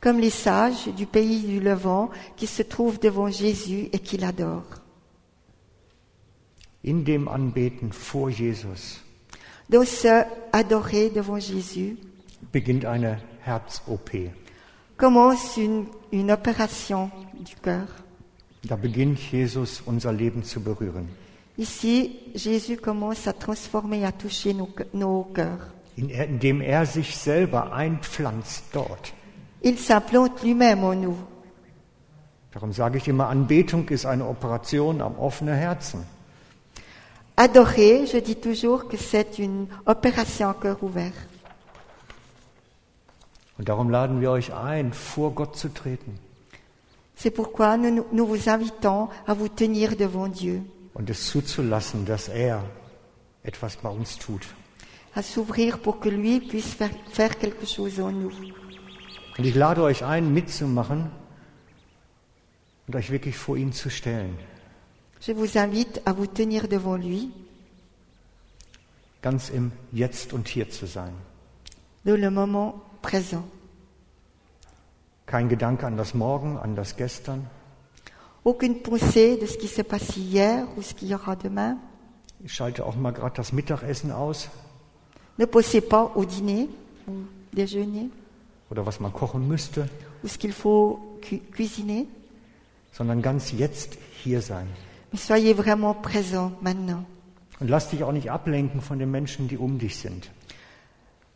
Comme 0.00 0.20
les 0.20 0.42
sages 0.42 0.88
du 0.98 1.06
pays 1.06 1.42
du 1.46 1.60
Levant 1.60 2.10
qui 2.36 2.46
se 2.48 2.62
trouvent 2.62 2.98
devant 2.98 3.28
Jésus 3.28 3.88
et 3.92 4.00
qui 4.00 4.16
l'adorent. 4.16 4.80
In 6.82 7.04
dem 7.04 7.28
Anbeten 7.28 7.92
vor 7.92 8.28
Jesus 8.28 9.00
Dans 9.68 9.84
ce 9.84 10.24
adorer 10.50 11.10
devant 11.10 11.38
Jésus 11.38 11.96
beginnt 12.52 12.84
eine 12.84 13.18
Herz-OP. 13.44 14.10
commence 14.96 15.56
une, 15.56 15.86
une 16.12 16.32
opération 16.32 17.10
du 17.38 17.54
cœur. 17.56 17.86
Da 18.64 18.76
beginnt 18.76 19.18
Jesus 19.18 19.82
unser 19.86 20.12
Leben 20.12 20.42
zu 20.42 20.60
berühren. 20.60 21.08
Ici, 21.58 22.18
Jésus 22.34 22.76
commence 22.78 23.26
à 23.26 23.32
transformer, 23.32 24.04
à 24.04 24.12
toucher 24.12 24.54
nos, 24.54 24.66
cœurs- 24.66 24.86
nos 24.94 25.24
cœurs. 25.34 25.68
In 25.98 26.08
Indem 26.10 26.62
er 26.62 26.86
sich 26.86 27.14
selber 27.16 27.72
einpflanzt 27.74 28.64
dort. 28.72 29.12
Il 29.62 29.78
s'implante 29.78 30.42
lui-même 30.42 30.82
en 30.84 30.94
nous. 30.94 31.16
Darum 32.52 32.72
sage 32.72 32.96
ich 32.98 33.08
immer, 33.08 33.28
Anbetung 33.28 33.88
ist 33.90 34.06
eine 34.06 34.26
Operation 34.26 35.00
am 35.02 35.18
offenen 35.18 35.54
Herzen. 35.54 36.04
Adorer, 37.36 38.06
je 38.06 38.18
dis 38.20 38.36
toujours 38.36 38.88
que 38.88 38.96
c'est 38.96 39.38
une 39.38 39.66
opération 39.86 40.48
à 40.48 40.54
cœur 40.54 40.82
ouvert. 40.82 41.12
Und 43.58 43.68
darum 43.68 43.90
laden 43.90 44.20
wir 44.20 44.30
euch 44.30 44.52
ein, 44.52 44.92
vor 44.92 45.32
Gott 45.34 45.56
zu 45.56 45.68
treten 45.68 46.18
C'est 47.14 47.30
pourquoi 47.30 47.76
nous- 47.76 48.04
nous 48.10 48.26
vous 48.26 48.48
invitons 48.48 49.08
à 49.26 49.34
vous 49.34 49.48
tenir 49.48 49.94
devant 49.96 50.26
Dieu, 50.28 50.62
und 50.94 51.10
es 51.10 51.26
zuzulassen, 51.28 52.04
dass 52.06 52.28
er 52.28 52.64
etwas 53.42 53.76
bei 53.76 53.88
uns 53.88 54.18
tut. 54.18 54.46
à 55.14 55.22
s'ouvrir 55.22 55.78
pour 55.78 56.00
que 56.00 56.08
lui 56.08 56.40
puisse 56.40 56.74
faire, 56.74 56.90
faire 57.12 57.36
quelque 57.38 57.66
chose 57.66 58.00
en 58.02 58.12
nous. 58.12 58.32
Und 59.38 59.44
ich 59.44 59.54
lade 59.54 59.82
euch 59.82 60.04
ein, 60.04 60.32
mitzumachen 60.32 61.10
und 62.86 62.96
euch 62.96 63.10
wirklich 63.10 63.36
vor 63.36 63.56
ihn 63.58 63.72
zu 63.72 63.90
stellen. 63.90 64.38
Je 65.20 65.34
vous 65.34 65.56
invite 65.58 66.00
à 66.06 66.12
vous 66.16 66.26
tenir 66.26 66.66
devant 66.68 66.96
lui, 66.96 67.30
Ganz 69.22 69.50
im 69.50 69.70
Jetzt 69.92 70.32
und 70.32 70.48
Hier 70.48 70.68
zu 70.70 70.86
sein. 70.86 71.12
dans 72.04 72.16
le 72.20 72.30
moment 72.30 72.74
présent. 73.02 73.44
Kein 75.26 75.48
Gedanke 75.48 75.86
an 75.86 75.96
das 75.96 76.14
Morgen, 76.14 76.58
an 76.58 76.74
das 76.74 76.96
Gestern. 76.96 77.48
Aucune 78.44 78.76
pensée 78.82 79.36
de 79.36 79.46
ce 79.46 79.56
qui 79.56 79.68
s'est 79.68 79.84
passé 79.84 80.20
hier 80.20 80.66
ou 80.76 80.82
ce 80.82 80.94
qu'il 80.94 81.08
y 81.08 81.14
aura 81.14 81.36
demain. 81.36 81.76
Ich 82.44 82.52
schalte 82.52 82.80
auch 82.84 82.96
mal 82.96 83.12
gerade 83.12 83.36
das 83.36 83.52
Mittagessen 83.52 84.10
aus 84.10 84.48
Ne 85.38 85.46
pensez 85.46 85.80
pas 85.80 86.10
au 86.14 86.24
dîner, 86.24 86.68
au 87.08 87.12
déjeuner, 87.54 88.08
oder 88.70 88.84
was 88.84 89.00
man 89.00 89.12
kochen 89.12 89.46
müsste, 89.48 89.86
ou 90.24 90.28
ce 90.28 90.36
qu'il 90.38 90.52
faut 90.52 91.18
cu- 91.22 91.40
cuisiner, 91.54 92.06
sondern 92.92 93.22
ganz 93.22 93.52
jetzt 93.52 93.96
hier 94.24 94.42
sein. 94.42 94.66
mais 95.12 95.18
soyez 95.24 95.54
vraiment 95.54 95.94
présent 95.94 96.52
maintenant. 96.60 97.04
Und 97.60 97.70
lass 97.70 97.88
dich 97.90 98.02
auch 98.02 98.12
nicht 98.12 98.30
ablenken 98.30 98.80
von 98.80 98.98
den 98.98 99.10
Menschen, 99.10 99.46
die 99.48 99.56
um 99.56 99.78
dich 99.78 99.96
sind. 99.98 100.30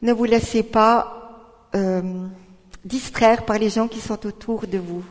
Ne 0.02 0.12
vous 0.12 0.24
laissez 0.24 0.62
pas 0.64 1.70
euh, 1.74 2.26
distraire 2.84 3.46
par 3.46 3.58
les 3.58 3.70
gens 3.70 3.86
qui 3.88 4.00
sont 4.00 4.26
autour 4.26 4.66
de 4.66 4.78
vous. 4.78 5.04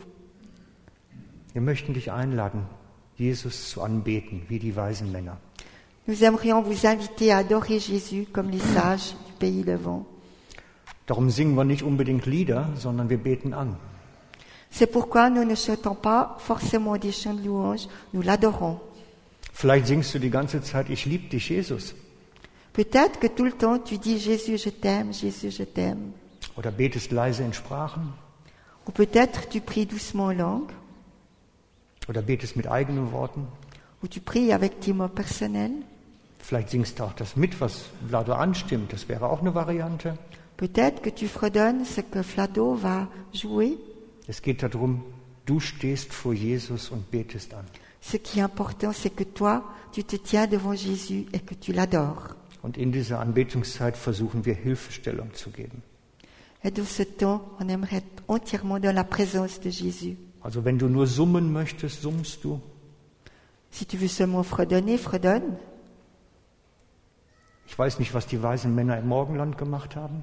Wir 1.56 1.62
möchten 1.62 1.94
dich 1.94 2.12
einladen, 2.12 2.66
Jesus 3.16 3.70
zu 3.70 3.80
anbeten, 3.80 4.42
wie 4.48 4.58
die 4.58 4.76
weisen 4.76 5.10
Männer. 5.10 5.38
Nous 6.06 6.22
aimerions 6.22 6.60
vous 6.60 6.84
inviter 6.84 7.32
à 7.32 7.38
adorer 7.38 7.78
Jésus 7.78 8.26
comme 8.30 8.50
les 8.50 8.60
sages 8.74 9.14
du 9.26 9.32
pays 9.38 9.62
levant. 9.62 10.04
Darum 11.06 11.30
singen 11.30 11.54
wir 11.54 11.64
nicht 11.64 11.82
unbedingt 11.82 12.26
Lieder, 12.26 12.68
sondern 12.74 13.08
wir 13.08 13.16
beten 13.16 13.54
an. 13.54 13.78
C'est 14.70 14.86
pourquoi 14.86 15.30
nous 15.30 15.44
ne 15.44 15.54
chantons 15.54 15.94
pas 15.94 16.36
forcément 16.40 16.98
des 16.98 17.10
chants 17.10 17.32
de 17.32 17.46
louange, 17.46 17.88
nous 18.12 18.20
l'adorons. 18.20 18.78
Vielleicht 19.54 19.86
singst 19.86 20.12
du 20.12 20.18
die 20.18 20.28
ganze 20.28 20.60
Zeit, 20.60 20.90
ich 20.90 21.06
liebe 21.06 21.30
dich, 21.30 21.48
Jesus. 21.48 21.94
Peut-être 22.74 23.18
que 23.18 23.28
tout 23.28 23.44
le 23.44 23.52
temps 23.52 23.78
tu 23.78 23.96
dis 23.96 24.18
Jésus, 24.18 24.58
je 24.58 24.68
t'aime, 24.68 25.14
Jésus, 25.14 25.50
je 25.50 25.64
t'aime. 25.64 26.12
Oder 26.58 26.70
betest 26.70 27.12
leise 27.12 27.40
in 27.40 27.54
Sprachen. 27.54 28.12
Ou 28.86 28.90
peut-être 28.90 29.48
tu 29.48 29.62
pries 29.62 29.86
doucement 29.86 30.26
en 30.26 30.32
langue, 30.32 30.72
Oder 32.08 32.22
betest 32.22 32.56
mit 32.56 32.68
eigenen 32.68 33.12
Worten. 33.12 33.46
ou 34.02 34.08
tu 34.08 34.20
pries 34.20 34.52
avec 34.52 34.80
tes 34.80 34.92
mots 34.92 35.12
personnels. 35.14 35.72
Vielleicht 36.38 36.70
singst 36.70 36.98
du 36.98 37.04
auch 37.04 37.12
das 37.14 37.34
mit, 37.36 37.60
was 37.60 37.86
Vlado 38.08 38.32
anstimmt. 38.34 38.92
Das 38.92 39.08
wäre 39.08 39.28
auch 39.28 39.40
eine 39.40 39.54
Variante. 39.54 40.16
Peut-être 40.56 41.02
que 41.02 41.10
tu 41.10 41.26
fredonnes 41.26 41.84
ce 41.84 42.02
que 42.02 42.22
Flado 42.22 42.74
va 42.74 43.08
jouer. 43.32 43.76
Es 44.28 44.42
geht 44.42 44.62
darum, 44.62 45.02
du 45.44 45.60
stehst 45.60 46.12
vor 46.12 46.34
Jesus 46.34 46.90
und 46.90 47.10
betest 47.10 47.52
an. 47.54 47.64
Ce 48.00 48.18
qui 48.18 48.38
est 48.38 48.42
important, 48.42 48.92
c'est 48.92 49.14
que 49.14 49.24
toi, 49.24 49.64
tu 49.92 50.04
te 50.04 50.16
tiens 50.16 50.46
devant 50.46 50.74
Jésus 50.74 51.26
et 51.32 51.40
que 51.40 51.54
tu 51.54 51.72
l'adores. 51.72 52.36
Und 52.62 52.76
in 52.76 52.92
dieser 52.92 53.20
Anbetungszeit 53.20 53.96
versuchen 53.96 54.44
wir 54.44 54.54
Hilfestellung 54.54 55.34
zu 55.34 55.50
geben. 55.50 55.82
Et 56.62 56.70
dans 56.70 56.88
ce 56.88 57.02
temps, 57.02 57.42
on 57.60 57.68
aimerait 57.68 57.98
être 57.98 58.22
entièrement 58.28 58.78
dans 58.78 58.94
la 58.94 59.04
présence 59.04 59.60
de 59.60 59.70
Jésus. 59.70 60.16
Also 60.46 60.64
wenn 60.64 60.78
du 60.78 60.88
nur 60.88 61.08
summen 61.08 61.52
möchtest, 61.52 62.02
summst 62.02 62.44
du. 62.44 62.60
Si 63.68 63.84
tu 63.84 63.96
veux 63.98 64.06
seulement 64.06 64.44
fredonner, 64.44 64.96
fredonne. 64.96 65.58
Ich 67.66 67.76
weiß 67.76 67.98
nicht, 67.98 68.14
was 68.14 68.28
die 68.28 68.40
weisen 68.40 68.72
Männer 68.72 68.96
im 68.96 69.08
Morgenland 69.08 69.58
gemacht 69.58 69.96
haben. 69.96 70.22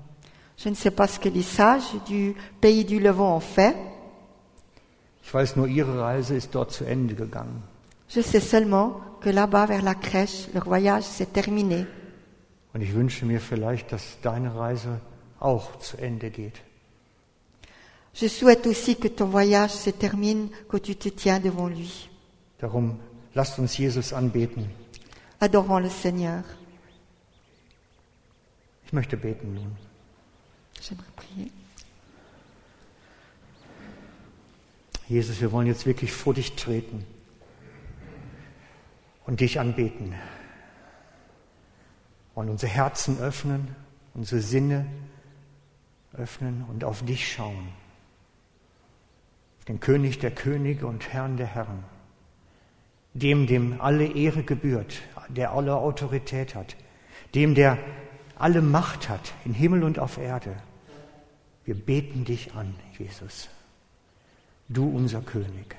Je 0.55 0.69
ne 0.69 0.75
sais 0.75 0.91
pas 0.91 1.07
ce 1.07 1.19
que 1.19 1.27
les 1.27 1.43
sages 1.43 1.93
du 2.07 2.35
pays 2.61 2.85
du 2.85 2.99
Levant 2.99 3.35
ont 3.35 3.41
fait. 3.41 3.75
Ich 5.23 5.33
weiß 5.33 5.57
nur, 5.57 5.67
ihre 5.67 5.99
Reise 5.99 6.35
ist 6.35 6.55
dort 6.55 6.71
zu 6.71 6.85
Ende 6.85 7.15
gegangen. 7.15 7.61
Je 8.07 8.21
sais 8.21 8.39
seulement 8.39 9.01
que 9.19 9.29
là-bas, 9.29 9.67
vers 9.67 9.81
la 9.81 9.93
crèche, 9.93 10.47
leur 10.53 10.63
voyage 10.63 11.03
s'est 11.03 11.33
terminé. 11.33 11.85
Und 12.73 12.79
ich 12.79 12.93
wünsche 12.95 13.25
mir 13.25 13.41
vielleicht, 13.41 13.91
dass 13.91 14.21
deine 14.21 14.55
Reise 14.55 15.01
auch 15.41 15.79
zu 15.79 15.97
Ende 15.97 16.29
geht. 16.29 16.61
Je 18.13 18.27
souhaite 18.27 18.67
aussi 18.67 18.95
que 18.95 19.07
ton 19.07 19.25
voyage 19.25 19.71
se 19.71 19.89
termine 19.89 20.49
quand 20.67 20.81
tu 20.81 20.95
te 20.95 21.09
tiens 21.09 21.39
devant 21.39 21.67
lui. 21.67 22.09
Darum 22.59 22.97
lasst 23.33 23.57
uns 23.59 23.77
Jesus 23.77 24.13
anbeten. 24.13 24.67
Adorons 25.39 25.79
le 25.79 25.89
Seigneur. 25.89 26.43
Ich 28.85 28.93
möchte 28.93 29.17
beten 29.17 29.55
nun. 29.55 29.75
J'aimerais 30.79 31.11
prier. 31.15 31.49
Jesus, 35.09 35.41
wir 35.41 35.51
wollen 35.51 35.67
jetzt 35.67 35.85
wirklich 35.85 36.11
vor 36.13 36.33
dich 36.33 36.55
treten 36.55 37.05
und 39.25 39.39
dich 39.39 39.59
anbeten. 39.59 40.11
Wir 40.11 40.19
wollen 42.35 42.49
unsere 42.49 42.71
Herzen 42.71 43.19
öffnen, 43.19 43.75
unsere 44.13 44.41
Sinne 44.41 44.85
öffnen 46.13 46.63
und 46.69 46.83
auf 46.83 47.03
dich 47.03 47.31
schauen. 47.31 47.69
Den 49.67 49.79
König 49.79 50.19
der 50.19 50.31
Könige 50.31 50.87
und 50.87 51.13
Herrn 51.13 51.37
der 51.37 51.47
Herren. 51.47 51.83
Dem, 53.13 53.47
dem 53.47 53.79
alle 53.79 54.05
Ehre 54.05 54.43
gebührt, 54.43 55.01
der 55.29 55.53
alle 55.53 55.75
Autorität 55.75 56.55
hat. 56.55 56.75
Dem, 57.35 57.55
der 57.55 57.77
alle 58.35 58.61
Macht 58.61 59.09
hat, 59.09 59.33
in 59.45 59.53
Himmel 59.53 59.83
und 59.83 59.99
auf 59.99 60.17
Erde. 60.17 60.55
Wir 61.65 61.75
beten 61.75 62.25
dich 62.25 62.53
an, 62.53 62.75
Jesus. 62.97 63.49
Du 64.67 64.89
unser 64.89 65.21
König. 65.21 65.75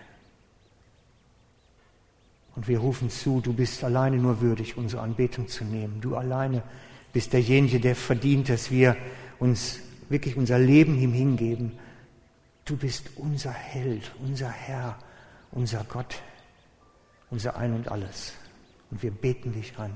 Und 2.57 2.69
wir 2.69 2.79
rufen 2.79 3.11
zu, 3.11 3.41
du 3.41 3.53
bist 3.53 3.83
alleine 3.83 4.17
nur 4.17 4.41
würdig, 4.41 4.77
unsere 4.77 5.03
Anbetung 5.03 5.49
zu 5.49 5.65
nehmen. 5.65 6.01
Du 6.01 6.17
alleine 6.17 6.63
bist 7.13 7.33
derjenige, 7.33 7.81
der 7.81 7.97
verdient, 7.97 8.49
dass 8.49 8.71
wir 8.71 8.97
uns 9.39 9.81
wirklich 10.09 10.37
unser 10.37 10.59
Leben 10.59 10.99
ihm 10.99 11.13
hingeben. 11.13 11.73
Du 12.65 12.77
bist 12.77 13.11
unser 13.17 13.53
Held, 13.53 14.11
unser 14.21 14.49
Herr, 14.49 14.99
unser 15.51 15.85
Gott, 15.85 16.23
unser 17.31 17.57
Ein 17.57 17.75
und 17.75 17.89
alles. 17.89 18.33
Und 18.91 19.03
wir 19.03 19.11
beten 19.11 19.53
dich 19.53 19.79
an. 19.79 19.93